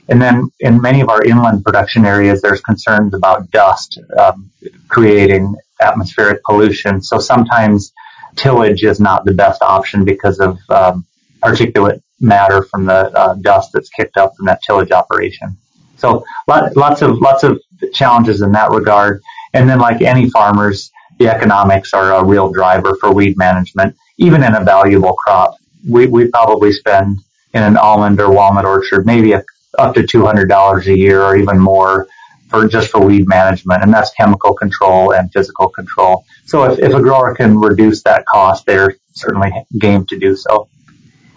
And 0.09 0.21
then 0.21 0.51
in 0.59 0.81
many 0.81 1.01
of 1.01 1.09
our 1.09 1.23
inland 1.23 1.63
production 1.63 2.05
areas, 2.05 2.41
there's 2.41 2.61
concerns 2.61 3.13
about 3.13 3.49
dust 3.51 3.99
um, 4.19 4.51
creating 4.87 5.55
atmospheric 5.81 6.43
pollution. 6.43 7.01
So 7.01 7.19
sometimes 7.19 7.93
tillage 8.35 8.83
is 8.83 8.99
not 8.99 9.25
the 9.25 9.33
best 9.33 9.61
option 9.61 10.05
because 10.05 10.39
of 10.39 10.59
um, 10.69 11.05
particulate 11.43 12.01
matter 12.19 12.63
from 12.63 12.85
the 12.85 13.11
uh, 13.17 13.33
dust 13.41 13.71
that's 13.73 13.89
kicked 13.89 14.17
up 14.17 14.33
from 14.35 14.45
that 14.45 14.59
tillage 14.65 14.91
operation. 14.91 15.57
So 15.97 16.23
lot, 16.47 16.75
lots 16.75 17.01
of 17.01 17.19
lots 17.19 17.43
of 17.43 17.61
challenges 17.93 18.41
in 18.41 18.51
that 18.53 18.71
regard. 18.71 19.21
And 19.53 19.69
then, 19.69 19.79
like 19.79 20.01
any 20.01 20.29
farmers, 20.29 20.91
the 21.19 21.27
economics 21.27 21.93
are 21.93 22.13
a 22.13 22.23
real 22.23 22.51
driver 22.51 22.95
for 22.99 23.13
weed 23.13 23.37
management, 23.37 23.95
even 24.17 24.43
in 24.43 24.55
a 24.55 24.63
valuable 24.63 25.13
crop. 25.13 25.55
We 25.87 26.07
we 26.07 26.27
probably 26.29 26.71
spend 26.71 27.19
in 27.53 27.63
an 27.63 27.77
almond 27.77 28.19
or 28.19 28.31
walnut 28.31 28.65
orchard 28.65 29.05
maybe 29.05 29.33
a, 29.33 29.43
up 29.77 29.93
to 29.95 30.05
two 30.05 30.25
hundred 30.25 30.49
dollars 30.49 30.87
a 30.87 30.97
year 30.97 31.21
or 31.21 31.35
even 31.35 31.59
more 31.59 32.07
for 32.49 32.67
just 32.67 32.89
for 32.89 33.01
weed 33.01 33.27
management, 33.27 33.83
and 33.83 33.93
that's 33.93 34.11
chemical 34.13 34.53
control 34.53 35.13
and 35.13 35.31
physical 35.31 35.69
control. 35.69 36.23
So 36.45 36.63
if, 36.65 36.79
if 36.79 36.93
a 36.93 37.01
grower 37.01 37.33
can 37.35 37.59
reduce 37.59 38.03
that 38.03 38.25
cost, 38.25 38.65
they're 38.65 38.95
certainly 39.13 39.51
game 39.79 40.05
to 40.07 40.19
do 40.19 40.35
so. 40.35 40.67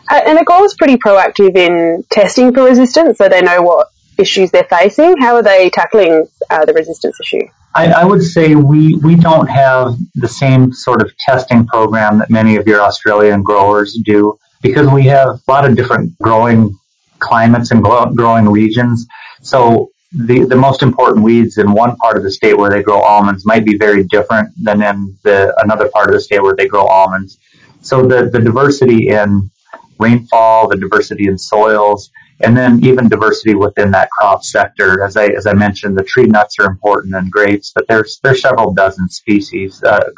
Uh, 0.09 0.21
and 0.27 0.39
the 0.39 0.63
is 0.65 0.75
pretty 0.75 0.97
proactive 0.97 1.57
in 1.57 2.05
testing 2.11 2.55
for 2.55 2.65
resistance, 2.65 3.19
so 3.19 3.29
they 3.29 3.43
know 3.43 3.63
what 3.63 3.89
issues 4.19 4.51
they're 4.51 4.65
facing. 4.65 5.17
How 5.19 5.37
are 5.37 5.43
they 5.43 5.71
tackling 5.71 6.27
uh, 6.51 6.65
the 6.65 6.73
resistance 6.73 7.19
issue? 7.21 7.47
I, 7.75 7.93
I, 7.93 8.05
would 8.05 8.23
say 8.23 8.55
we, 8.55 8.97
we 8.97 9.17
don't 9.17 9.49
have 9.49 9.97
the 10.15 10.29
same 10.29 10.73
sort 10.73 11.03
of 11.03 11.13
testing 11.19 11.67
program 11.67 12.19
that 12.19 12.31
many 12.31 12.57
of 12.57 12.67
your 12.67 12.81
Australian 12.81 13.43
growers 13.43 13.99
do 14.03 14.39
because 14.63 14.89
we 14.89 15.05
have 15.05 15.29
a 15.29 15.41
lot 15.47 15.69
of 15.69 15.77
different 15.77 16.17
growing 16.19 16.79
climates 17.19 17.71
and 17.71 17.83
growing 17.83 18.49
regions. 18.49 19.07
So 19.43 19.91
the, 20.13 20.45
the 20.45 20.57
most 20.57 20.83
important 20.83 21.23
weeds 21.23 21.59
in 21.59 21.73
one 21.73 21.97
part 21.97 22.17
of 22.17 22.23
the 22.23 22.31
state 22.31 22.57
where 22.57 22.71
they 22.71 22.83
grow 22.83 23.01
almonds 23.01 23.45
might 23.45 23.67
be 23.67 23.77
very 23.77 24.05
different 24.05 24.51
than 24.57 24.83
in 24.83 25.17
the 25.23 25.55
another 25.63 25.89
part 25.89 26.09
of 26.09 26.15
the 26.15 26.21
state 26.21 26.43
where 26.43 26.57
they 26.57 26.69
grow 26.69 26.87
almonds. 26.87 27.39
So 27.83 28.07
the, 28.07 28.31
the 28.31 28.41
diversity 28.41 29.11
in 29.11 29.51
rainfall, 29.99 30.69
the 30.69 30.77
diversity 30.77 31.27
in 31.29 31.39
soils, 31.39 32.11
and 32.41 32.57
then 32.57 32.85
even 32.85 33.09
diversity 33.09 33.55
within 33.55 33.91
that 33.93 34.11
crop 34.11 34.45
sector. 34.45 35.03
As 35.03 35.17
I 35.17 35.27
as 35.27 35.47
I 35.47 35.55
mentioned, 35.55 35.97
the 35.99 36.05
tree 36.05 36.27
nuts 36.27 36.57
are 36.59 36.67
important 36.67 37.15
and 37.15 37.31
grapes, 37.31 37.73
but 37.75 37.87
there's 37.89 38.21
there's 38.23 38.43
several 38.43 38.75
dozen 38.75 39.09
species, 39.09 39.83
uh, 39.83 40.11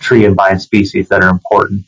tree 0.00 0.24
and 0.24 0.36
vine 0.36 0.58
species 0.58 1.08
that 1.08 1.22
are 1.22 1.30
important. 1.30 1.84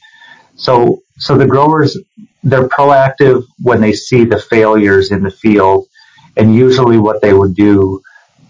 So 0.56 1.02
so 1.18 1.36
the 1.36 1.46
growers 1.46 1.96
they're 2.42 2.68
proactive 2.68 3.44
when 3.62 3.80
they 3.80 3.92
see 3.92 4.24
the 4.24 4.38
failures 4.38 5.10
in 5.10 5.22
the 5.22 5.30
field 5.30 5.86
and 6.36 6.54
usually 6.54 6.98
what 6.98 7.22
they 7.22 7.32
would 7.32 7.54
do, 7.54 8.00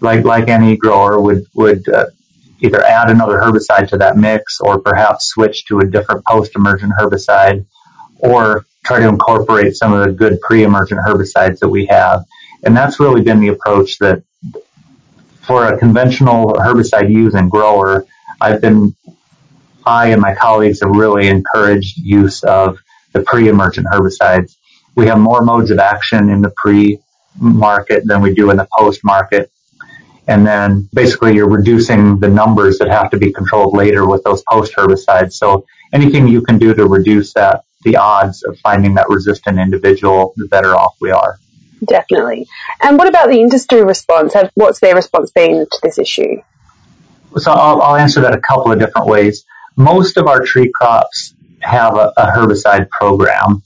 like 0.01 0.25
like 0.25 0.47
any 0.49 0.77
grower 0.77 1.19
would 1.19 1.45
would 1.55 1.87
uh, 1.89 2.07
either 2.61 2.81
add 2.83 3.09
another 3.09 3.39
herbicide 3.39 3.89
to 3.89 3.97
that 3.97 4.17
mix, 4.17 4.59
or 4.59 4.79
perhaps 4.79 5.27
switch 5.27 5.65
to 5.65 5.79
a 5.79 5.85
different 5.85 6.25
post-emergent 6.25 6.93
herbicide, 6.99 7.65
or 8.25 8.65
try 8.85 8.99
to 8.99 9.07
incorporate 9.07 9.75
some 9.75 9.93
of 9.93 10.05
the 10.05 10.11
good 10.11 10.39
pre-emergent 10.41 11.01
herbicides 11.01 11.59
that 11.59 11.69
we 11.69 11.85
have. 11.87 12.23
And 12.63 12.75
that's 12.75 12.99
really 12.99 13.21
been 13.21 13.39
the 13.39 13.49
approach 13.49 13.97
that 13.99 14.23
for 15.41 15.65
a 15.67 15.77
conventional 15.77 16.53
herbicide 16.53 17.11
using 17.11 17.49
grower, 17.49 18.05
I've 18.41 18.61
been 18.61 18.95
I 19.87 20.07
and 20.07 20.21
my 20.21 20.33
colleagues 20.33 20.81
have 20.81 20.89
really 20.89 21.27
encouraged 21.27 21.97
use 21.97 22.43
of 22.43 22.79
the 23.13 23.21
pre-emergent 23.21 23.85
herbicides 23.85 24.55
we 24.95 25.07
have 25.07 25.19
more 25.19 25.41
modes 25.41 25.71
of 25.71 25.79
action 25.79 26.29
in 26.29 26.41
the 26.41 26.51
pre 26.55 26.99
market 27.37 28.03
than 28.05 28.21
we 28.21 28.33
do 28.33 28.49
in 28.49 28.57
the 28.57 28.67
post 28.77 29.03
market. 29.03 29.51
And 30.27 30.47
then 30.47 30.89
basically 30.93 31.35
you're 31.35 31.49
reducing 31.49 32.19
the 32.19 32.29
numbers 32.29 32.79
that 32.79 32.87
have 32.87 33.11
to 33.11 33.17
be 33.17 33.31
controlled 33.31 33.75
later 33.75 34.07
with 34.07 34.23
those 34.23 34.41
post 34.49 34.73
herbicides. 34.75 35.33
So 35.33 35.65
anything 35.93 36.27
you 36.27 36.41
can 36.41 36.57
do 36.57 36.73
to 36.73 36.87
reduce 36.87 37.33
that, 37.33 37.63
the 37.85 37.95
odds 37.95 38.43
of 38.43 38.59
finding 38.59 38.95
that 38.95 39.07
resistant 39.07 39.59
individual, 39.59 40.33
the 40.35 40.47
better 40.47 40.75
off 40.75 40.95
we 40.99 41.11
are. 41.11 41.39
Definitely. 41.85 42.47
And 42.81 42.97
what 42.97 43.07
about 43.07 43.29
the 43.29 43.39
industry 43.39 43.83
response? 43.83 44.33
Have, 44.33 44.51
What's 44.55 44.79
their 44.79 44.95
response 44.95 45.31
been 45.31 45.65
to 45.65 45.79
this 45.81 45.97
issue? 45.97 46.41
So 47.37 47.51
I'll, 47.51 47.81
I'll 47.81 47.95
answer 47.95 48.21
that 48.21 48.33
a 48.33 48.41
couple 48.41 48.71
of 48.73 48.79
different 48.79 49.07
ways. 49.07 49.45
Most 49.77 50.17
of 50.17 50.27
our 50.27 50.41
tree 50.41 50.71
crops 50.73 51.33
have 51.61 51.95
a, 51.95 52.11
a 52.17 52.27
herbicide 52.27 52.89
program. 52.89 53.63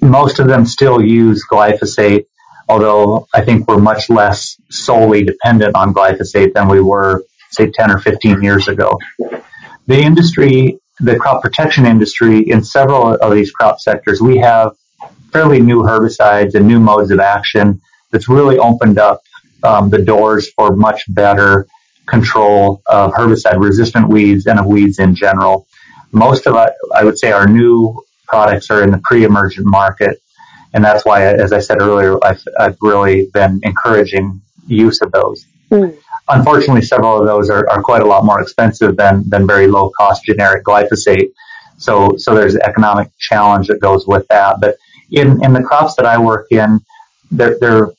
Most 0.00 0.38
of 0.38 0.46
them 0.46 0.66
still 0.66 1.02
use 1.02 1.44
glyphosate 1.50 2.26
although 2.68 3.28
I 3.32 3.44
think 3.44 3.68
we're 3.68 3.78
much 3.78 4.10
less 4.10 4.60
solely 4.70 5.24
dependent 5.24 5.76
on 5.76 5.94
glyphosate 5.94 6.52
than 6.54 6.68
we 6.68 6.80
were, 6.80 7.24
say, 7.50 7.70
10 7.70 7.90
or 7.90 7.98
15 7.98 8.42
years 8.42 8.68
ago. 8.68 8.98
The 9.86 10.00
industry, 10.00 10.78
the 11.00 11.16
crop 11.16 11.42
protection 11.42 11.86
industry, 11.86 12.48
in 12.50 12.62
several 12.62 13.14
of 13.14 13.32
these 13.32 13.50
crop 13.50 13.80
sectors, 13.80 14.20
we 14.20 14.38
have 14.38 14.72
fairly 15.32 15.60
new 15.60 15.82
herbicides 15.82 16.54
and 16.54 16.66
new 16.66 16.80
modes 16.80 17.10
of 17.10 17.20
action 17.20 17.80
that's 18.10 18.28
really 18.28 18.58
opened 18.58 18.98
up 18.98 19.20
um, 19.62 19.90
the 19.90 19.98
doors 19.98 20.50
for 20.50 20.74
much 20.74 21.02
better 21.08 21.66
control 22.06 22.82
of 22.86 23.12
herbicide 23.12 23.60
resistant 23.60 24.08
weeds 24.08 24.46
and 24.46 24.58
of 24.58 24.66
weeds 24.66 24.98
in 24.98 25.14
general. 25.14 25.66
Most 26.12 26.46
of 26.46 26.54
it, 26.54 26.72
I 26.94 27.04
would 27.04 27.18
say, 27.18 27.32
our 27.32 27.46
new 27.46 28.02
products 28.26 28.70
are 28.70 28.82
in 28.82 28.90
the 28.90 29.00
pre-emergent 29.04 29.66
market 29.66 30.20
and 30.76 30.84
that's 30.84 31.06
why, 31.06 31.24
as 31.24 31.54
I 31.54 31.60
said 31.60 31.80
earlier, 31.80 32.22
I've, 32.22 32.42
I've 32.60 32.76
really 32.82 33.30
been 33.32 33.60
encouraging 33.62 34.42
use 34.66 35.00
of 35.00 35.10
those. 35.10 35.46
Mm. 35.70 35.96
Unfortunately, 36.28 36.82
several 36.82 37.20
of 37.20 37.26
those 37.26 37.50
are, 37.50 37.68
are 37.70 37.82
quite 37.82 38.02
a 38.02 38.06
lot 38.06 38.24
more 38.24 38.40
expensive 38.40 38.96
than, 38.96 39.28
than 39.28 39.46
very 39.46 39.66
low 39.66 39.90
cost 39.90 40.24
generic 40.24 40.64
glyphosate. 40.64 41.32
So, 41.78 42.16
so 42.16 42.34
there's 42.34 42.54
an 42.54 42.62
economic 42.62 43.10
challenge 43.18 43.68
that 43.68 43.80
goes 43.80 44.06
with 44.06 44.26
that. 44.28 44.60
But 44.60 44.76
in, 45.10 45.44
in 45.44 45.52
the 45.52 45.62
crops 45.62 45.94
that 45.96 46.06
I 46.06 46.18
work 46.18 46.46
in, 46.50 46.80
they're, 47.30 47.58
they're 47.60 47.90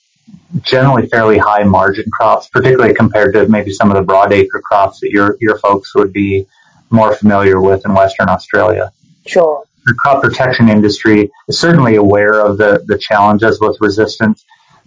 generally 0.61 1.07
fairly 1.07 1.37
high 1.37 1.63
margin 1.63 2.05
crops, 2.11 2.49
particularly 2.49 2.93
compared 2.93 3.33
to 3.33 3.47
maybe 3.47 3.71
some 3.71 3.91
of 3.91 3.97
the 3.97 4.03
broadacre 4.03 4.61
crops 4.61 4.99
that 5.01 5.09
your, 5.11 5.37
your 5.39 5.57
folks 5.59 5.95
would 5.95 6.11
be 6.11 6.45
more 6.89 7.13
familiar 7.15 7.61
with 7.61 7.85
in 7.85 7.93
Western 7.93 8.29
Australia. 8.29 8.91
Sure 9.25 9.63
the 9.87 9.93
crop 9.93 10.21
protection 10.21 10.67
industry 10.67 11.31
is 11.47 11.57
certainly 11.57 11.95
aware 11.95 12.41
of 12.41 12.57
the, 12.57 12.83
the 12.87 12.97
challenges 12.97 13.59
with 13.61 13.77
resistance, 13.79 14.45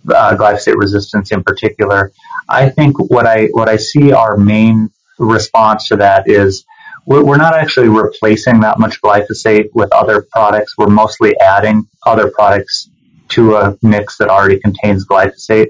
uh, 0.08 0.36
glyphosate 0.36 0.76
resistance 0.76 1.32
in 1.32 1.42
particular. 1.42 2.12
I 2.48 2.68
think 2.68 2.98
what 3.10 3.26
I 3.26 3.46
what 3.52 3.68
I 3.68 3.76
see 3.76 4.12
our 4.12 4.36
main 4.36 4.90
response 5.18 5.88
to 5.88 5.96
that 5.96 6.28
is 6.28 6.64
we're, 7.06 7.24
we're 7.24 7.36
not 7.36 7.54
actually 7.54 7.88
replacing 7.88 8.60
that 8.60 8.78
much 8.78 9.00
glyphosate 9.02 9.68
with 9.74 9.92
other 9.92 10.26
products. 10.32 10.76
We're 10.78 10.88
mostly 10.88 11.38
adding 11.40 11.86
other 12.06 12.30
products 12.30 12.88
to 13.30 13.56
a 13.56 13.78
mix 13.82 14.18
that 14.18 14.28
already 14.28 14.58
contains 14.58 15.06
glyphosate. 15.06 15.68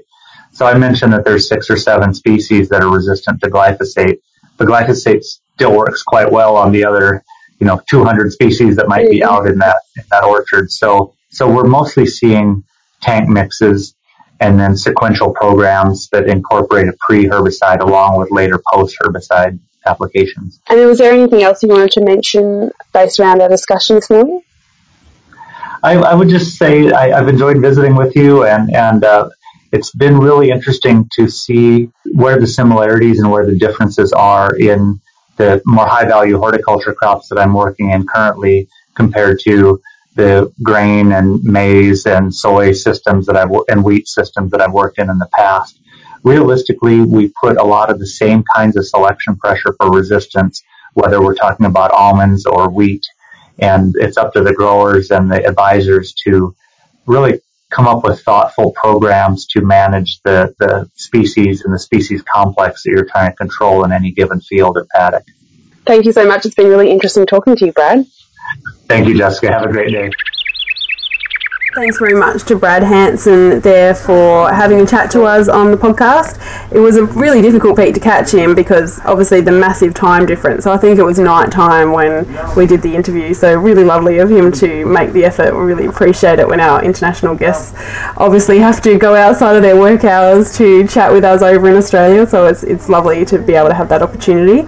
So 0.53 0.65
I 0.65 0.77
mentioned 0.77 1.13
that 1.13 1.23
there's 1.23 1.47
six 1.47 1.69
or 1.69 1.77
seven 1.77 2.13
species 2.13 2.69
that 2.69 2.81
are 2.81 2.91
resistant 2.91 3.41
to 3.41 3.49
glyphosate. 3.49 4.19
The 4.57 4.65
glyphosate 4.65 5.23
still 5.23 5.77
works 5.77 6.03
quite 6.03 6.31
well 6.31 6.55
on 6.57 6.71
the 6.71 6.85
other 6.85 7.23
you 7.59 7.67
know 7.67 7.79
200 7.89 8.31
species 8.33 8.75
that 8.75 8.87
might 8.87 9.09
be 9.09 9.23
out 9.23 9.47
in 9.47 9.59
that 9.59 9.77
in 9.95 10.03
that 10.11 10.23
orchard. 10.23 10.71
So 10.71 11.13
so 11.29 11.49
we're 11.49 11.63
mostly 11.63 12.05
seeing 12.05 12.63
tank 13.01 13.29
mixes 13.29 13.95
and 14.41 14.59
then 14.59 14.75
sequential 14.75 15.31
programs 15.31 16.09
that 16.09 16.27
incorporate 16.27 16.87
a 16.87 16.93
pre-herbicide 16.99 17.79
along 17.79 18.19
with 18.19 18.29
later 18.31 18.61
post-herbicide 18.73 19.57
applications. 19.85 20.59
And 20.67 20.79
was 20.87 20.97
there 20.97 21.13
anything 21.13 21.43
else 21.43 21.63
you 21.63 21.69
wanted 21.69 21.91
to 21.91 22.03
mention 22.03 22.71
based 22.91 23.19
around 23.19 23.41
our 23.41 23.49
discussion 23.49 23.95
this 23.95 24.09
morning? 24.09 24.41
I, 25.83 25.95
I 25.95 26.13
would 26.13 26.29
just 26.29 26.57
say 26.57 26.91
I, 26.91 27.17
have 27.17 27.27
enjoyed 27.27 27.59
visiting 27.59 27.95
with 27.95 28.15
you, 28.15 28.45
and 28.45 28.75
and 28.75 29.03
uh, 29.03 29.29
it's 29.71 29.91
been 29.91 30.17
really 30.17 30.51
interesting 30.51 31.09
to 31.13 31.27
see 31.27 31.89
where 32.13 32.39
the 32.39 32.45
similarities 32.45 33.19
and 33.19 33.31
where 33.31 33.45
the 33.45 33.57
differences 33.57 34.11
are 34.11 34.55
in 34.55 34.99
the 35.37 35.61
more 35.65 35.87
high 35.87 36.05
value 36.05 36.37
horticulture 36.37 36.93
crops 36.93 37.29
that 37.29 37.39
I'm 37.39 37.53
working 37.53 37.89
in 37.89 38.05
currently 38.05 38.67
compared 38.93 39.39
to 39.41 39.81
the 40.15 40.51
grain 40.61 41.11
and 41.11 41.43
maize 41.43 42.05
and 42.05 42.33
soy 42.33 42.73
systems 42.73 43.25
that 43.27 43.37
I've 43.37 43.49
and 43.69 43.83
wheat 43.83 44.07
systems 44.07 44.51
that 44.51 44.61
I've 44.61 44.73
worked 44.73 44.99
in 44.99 45.09
in 45.09 45.17
the 45.17 45.29
past. 45.35 45.79
Realistically, 46.23 47.01
we 47.01 47.33
put 47.41 47.57
a 47.57 47.63
lot 47.63 47.89
of 47.89 47.99
the 47.99 48.07
same 48.07 48.43
kinds 48.55 48.75
of 48.75 48.85
selection 48.85 49.37
pressure 49.37 49.73
for 49.77 49.89
resistance, 49.89 50.61
whether 50.93 51.21
we're 51.21 51.35
talking 51.35 51.65
about 51.65 51.91
almonds 51.91 52.45
or 52.45 52.69
wheat. 52.69 53.05
And 53.59 53.93
it's 53.97 54.17
up 54.17 54.33
to 54.33 54.41
the 54.41 54.53
growers 54.53 55.11
and 55.11 55.31
the 55.31 55.45
advisors 55.45 56.13
to 56.25 56.55
really 57.05 57.39
come 57.71 57.87
up 57.87 58.03
with 58.03 58.21
thoughtful 58.21 58.73
programs 58.73 59.47
to 59.47 59.61
manage 59.61 60.21
the, 60.23 60.53
the 60.59 60.89
species 60.95 61.63
and 61.63 61.73
the 61.73 61.79
species 61.79 62.21
complex 62.21 62.83
that 62.83 62.91
you're 62.91 63.05
trying 63.05 63.31
to 63.31 63.35
control 63.37 63.83
in 63.85 63.91
any 63.91 64.11
given 64.11 64.41
field 64.41 64.77
or 64.77 64.85
paddock. 64.93 65.23
Thank 65.85 66.05
you 66.05 66.11
so 66.11 66.27
much. 66.27 66.45
It's 66.45 66.55
been 66.55 66.67
really 66.67 66.91
interesting 66.91 67.25
talking 67.25 67.55
to 67.55 67.65
you, 67.65 67.71
Brad. 67.71 68.05
Thank 68.87 69.07
you, 69.07 69.17
Jessica. 69.17 69.51
Have 69.51 69.63
a 69.63 69.71
great 69.71 69.91
day. 69.91 70.11
Thanks 71.73 71.99
very 71.99 72.19
much 72.19 72.43
to 72.43 72.57
Brad 72.57 72.83
Hanson 72.83 73.61
there 73.61 73.95
for 73.95 74.51
having 74.51 74.81
a 74.81 74.85
chat 74.85 75.09
to 75.11 75.23
us 75.23 75.47
on 75.47 75.71
the 75.71 75.77
podcast. 75.77 76.37
It 76.69 76.79
was 76.79 76.97
a 76.97 77.05
really 77.05 77.41
difficult 77.41 77.77
Pete 77.77 77.93
to 77.95 78.01
catch 78.01 78.33
him 78.33 78.53
because 78.53 78.99
obviously 79.05 79.39
the 79.39 79.53
massive 79.53 79.93
time 79.93 80.25
difference. 80.25 80.65
So 80.65 80.73
I 80.73 80.77
think 80.77 80.99
it 80.99 81.03
was 81.03 81.17
night 81.17 81.49
time 81.49 81.93
when 81.93 82.27
we 82.57 82.67
did 82.67 82.81
the 82.81 82.93
interview. 82.93 83.33
So 83.33 83.57
really 83.57 83.85
lovely 83.85 84.17
of 84.17 84.29
him 84.29 84.51
to 84.51 84.85
make 84.85 85.13
the 85.13 85.23
effort. 85.23 85.53
We 85.53 85.61
really 85.61 85.85
appreciate 85.85 86.39
it 86.39 86.47
when 86.47 86.59
our 86.59 86.83
international 86.83 87.35
guests 87.35 87.73
obviously 88.17 88.59
have 88.59 88.81
to 88.81 88.97
go 88.97 89.15
outside 89.15 89.55
of 89.55 89.61
their 89.61 89.79
work 89.79 90.03
hours 90.03 90.57
to 90.57 90.85
chat 90.87 91.09
with 91.09 91.23
us 91.23 91.41
over 91.41 91.69
in 91.69 91.77
Australia. 91.77 92.27
So 92.27 92.47
it's 92.47 92.63
it's 92.63 92.89
lovely 92.89 93.23
to 93.23 93.39
be 93.39 93.53
able 93.53 93.69
to 93.69 93.75
have 93.75 93.87
that 93.87 94.01
opportunity. 94.01 94.67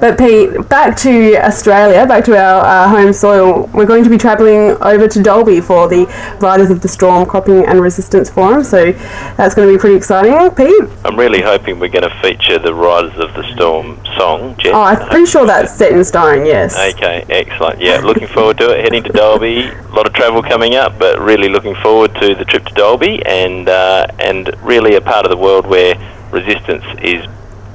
But 0.00 0.18
Pete, 0.18 0.66
back 0.70 0.96
to 0.98 1.36
Australia, 1.36 2.06
back 2.06 2.24
to 2.24 2.34
our 2.34 2.64
uh, 2.64 2.88
home 2.88 3.12
soil. 3.12 3.68
We're 3.74 3.84
going 3.84 4.02
to 4.02 4.08
be 4.08 4.16
travelling 4.16 4.70
over 4.80 5.06
to 5.06 5.22
Dalby 5.22 5.60
for 5.60 5.88
the 5.88 6.06
Riders 6.40 6.70
of 6.70 6.80
the 6.80 6.88
Storm 6.88 7.28
Cropping 7.28 7.66
and 7.66 7.82
Resistance 7.82 8.30
Forum. 8.30 8.64
So 8.64 8.92
that's 9.36 9.54
going 9.54 9.68
to 9.68 9.74
be 9.74 9.78
pretty 9.78 9.96
exciting, 9.96 10.32
Pete. 10.54 10.88
I'm 11.04 11.18
really 11.18 11.42
hoping 11.42 11.78
we're 11.78 11.90
going 11.90 12.08
to 12.08 12.20
feature 12.22 12.58
the 12.58 12.74
Riders 12.74 13.18
of 13.18 13.34
the 13.34 13.42
Storm 13.52 14.00
song, 14.16 14.56
Jess. 14.58 14.72
Oh, 14.74 14.80
I'm 14.80 15.06
pretty 15.10 15.26
sure 15.26 15.46
that's 15.46 15.74
set 15.74 15.92
in 15.92 16.02
stone. 16.02 16.46
Yes. 16.46 16.74
Okay, 16.94 17.26
excellent. 17.28 17.80
Yeah, 17.80 17.98
looking 17.98 18.26
forward 18.26 18.56
to 18.58 18.70
it. 18.70 18.82
Heading 18.82 19.02
to 19.02 19.12
Dalby. 19.12 19.68
a 19.68 19.92
lot 19.92 20.06
of 20.06 20.14
travel 20.14 20.42
coming 20.42 20.76
up, 20.76 20.98
but 20.98 21.20
really 21.20 21.50
looking 21.50 21.74
forward 21.74 22.14
to 22.22 22.34
the 22.34 22.46
trip 22.46 22.64
to 22.64 22.74
Dalby 22.74 23.22
and 23.26 23.68
uh, 23.68 24.06
and 24.18 24.50
really 24.62 24.94
a 24.94 25.00
part 25.02 25.26
of 25.26 25.30
the 25.30 25.36
world 25.36 25.66
where 25.66 25.94
resistance 26.32 26.84
is 27.02 27.26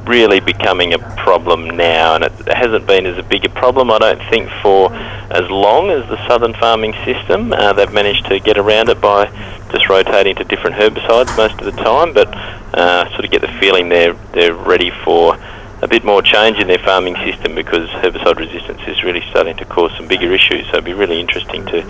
really 0.08 0.39
becoming 0.39 0.94
a 0.94 1.00
problem 1.00 1.70
now, 1.78 2.15
and 2.15 2.24
it 2.24 2.32
hasn't 2.48 2.86
been 2.88 3.06
as 3.06 3.18
a 3.18 3.24
big 3.24 3.46
a 3.46 3.50
problem, 3.50 3.91
I 3.91 4.00
don't 4.00 4.30
think, 4.30 4.50
for 4.62 4.94
as 4.94 5.50
long 5.50 5.89
as 5.89 6.08
the 6.10 6.28
southern 6.28 6.54
farming 6.54 6.94
system. 7.06 7.54
Uh, 7.54 7.74
they've 7.74 7.91
managed 7.91 8.26
to 8.28 8.39
get 8.39 8.58
around 8.58 8.89
it 8.89 9.02
by 9.02 9.26
just 9.72 9.89
rotating 9.89 10.36
to 10.36 10.44
different 10.44 10.76
herbicides 10.76 11.36
most 11.36 11.60
of 11.60 11.65
the 11.65 11.84
time, 11.84 12.13
but 12.13 12.34
uh, 12.74 13.10
sort 13.10 13.26
of 13.26 13.32
get 13.32 13.41
the 13.41 13.54
feeling 13.60 13.89
they're 13.89 14.13
they're 14.34 14.54
ready 14.54 14.91
for 15.04 15.38
a 15.82 15.88
bit 15.88 16.04
more 16.04 16.22
change 16.22 16.58
in 16.58 16.68
their 16.68 16.80
farming 16.80 17.16
system 17.18 17.54
because 17.54 17.90
herbicide 17.90 18.38
resistance 18.38 18.82
is 18.88 19.04
really 19.04 19.22
starting 19.30 19.56
to 19.58 19.66
cause 19.66 19.92
some 19.98 20.08
bigger 20.08 20.34
issues. 20.34 20.66
So 20.68 20.74
it'd 20.74 20.86
be 20.86 20.94
really 20.94 21.20
interesting 21.20 21.66
to 21.68 21.82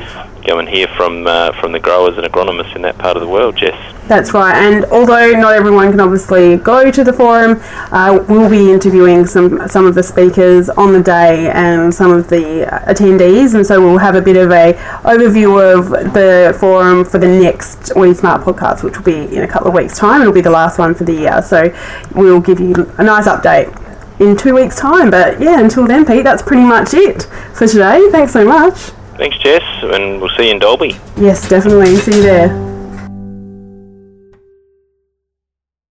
go 0.46 0.60
and 0.60 0.68
hear 0.68 0.88
from 0.88 1.28
uh, 1.28 1.52
from 1.60 1.72
the 1.72 1.80
growers 1.80 2.18
and 2.18 2.26
agronomists 2.26 2.76
in 2.76 2.82
that 2.84 2.98
part 2.98 3.16
of 3.16 3.22
the 3.22 3.28
world, 3.28 3.56
Jess. 3.56 3.76
That's 4.08 4.34
right. 4.34 4.56
And 4.56 4.86
although 4.86 5.32
not 5.32 5.56
everyone 5.56 5.90
can 5.92 6.00
obviously 6.00 6.58
go 6.58 6.92
to 6.92 7.04
the 7.04 7.14
forum, 7.14 7.60
uh, 7.92 8.24
we'll 8.28 8.50
be 8.50 8.72
interviewing 8.72 9.26
some 9.26 9.68
some 9.68 9.86
of 9.86 9.96
the 9.96 10.04
speakers 10.04 10.70
on 10.70 10.94
the 10.94 11.02
day 11.02 11.50
and 11.52 11.94
some 11.94 12.12
of 12.12 12.30
the 12.30 12.68
attendees, 12.88 13.56
and 13.56 13.66
so 13.66 13.82
we'll 13.82 13.98
have 13.98 14.16
a 14.16 14.22
bit 14.22 14.38
of 14.38 14.52
a 14.52 14.74
overview 15.04 15.74
of 15.74 15.90
the 16.14 16.56
forum 16.60 17.06
for 17.06 17.18
the 17.18 17.28
next 17.28 17.96
Weed 17.96 18.18
Smart 18.18 18.42
podcast, 18.42 18.84
which 18.84 18.98
will 18.98 19.04
be 19.04 19.36
in 19.36 19.44
a 19.44 19.48
couple 19.48 19.68
of 19.68 19.74
weeks' 19.74 19.98
time. 19.98 20.22
It'll 20.22 20.34
be 20.34 20.42
the 20.42 20.50
last 20.50 20.80
one 20.80 20.94
for 20.94 21.04
the 21.04 21.14
year, 21.14 21.42
so 21.42 21.74
we'll 22.14 22.42
give 22.42 22.60
you 22.60 22.74
a 22.98 23.04
nice 23.04 23.28
update 23.28 23.85
in 24.20 24.38
two 24.38 24.54
weeks' 24.54 24.76
time. 24.76 25.10
But 25.10 25.40
yeah, 25.40 25.60
until 25.60 25.86
then, 25.88 26.06
Pete, 26.06 26.24
that's 26.24 26.42
pretty 26.42 26.64
much 26.64 26.94
it 26.94 27.24
for 27.54 27.68
today. 27.68 28.08
Thanks 28.12 28.34
so 28.34 28.46
much. 28.46 28.76
Thanks, 29.18 29.38
Jess, 29.38 29.64
and 29.84 30.20
we'll 30.20 30.30
see 30.38 30.48
you 30.48 30.52
in 30.52 30.60
Dalby. 30.60 30.98
Yes, 31.18 31.48
definitely. 31.48 31.96
See 31.96 32.18
you 32.18 32.22
there. 32.22 32.75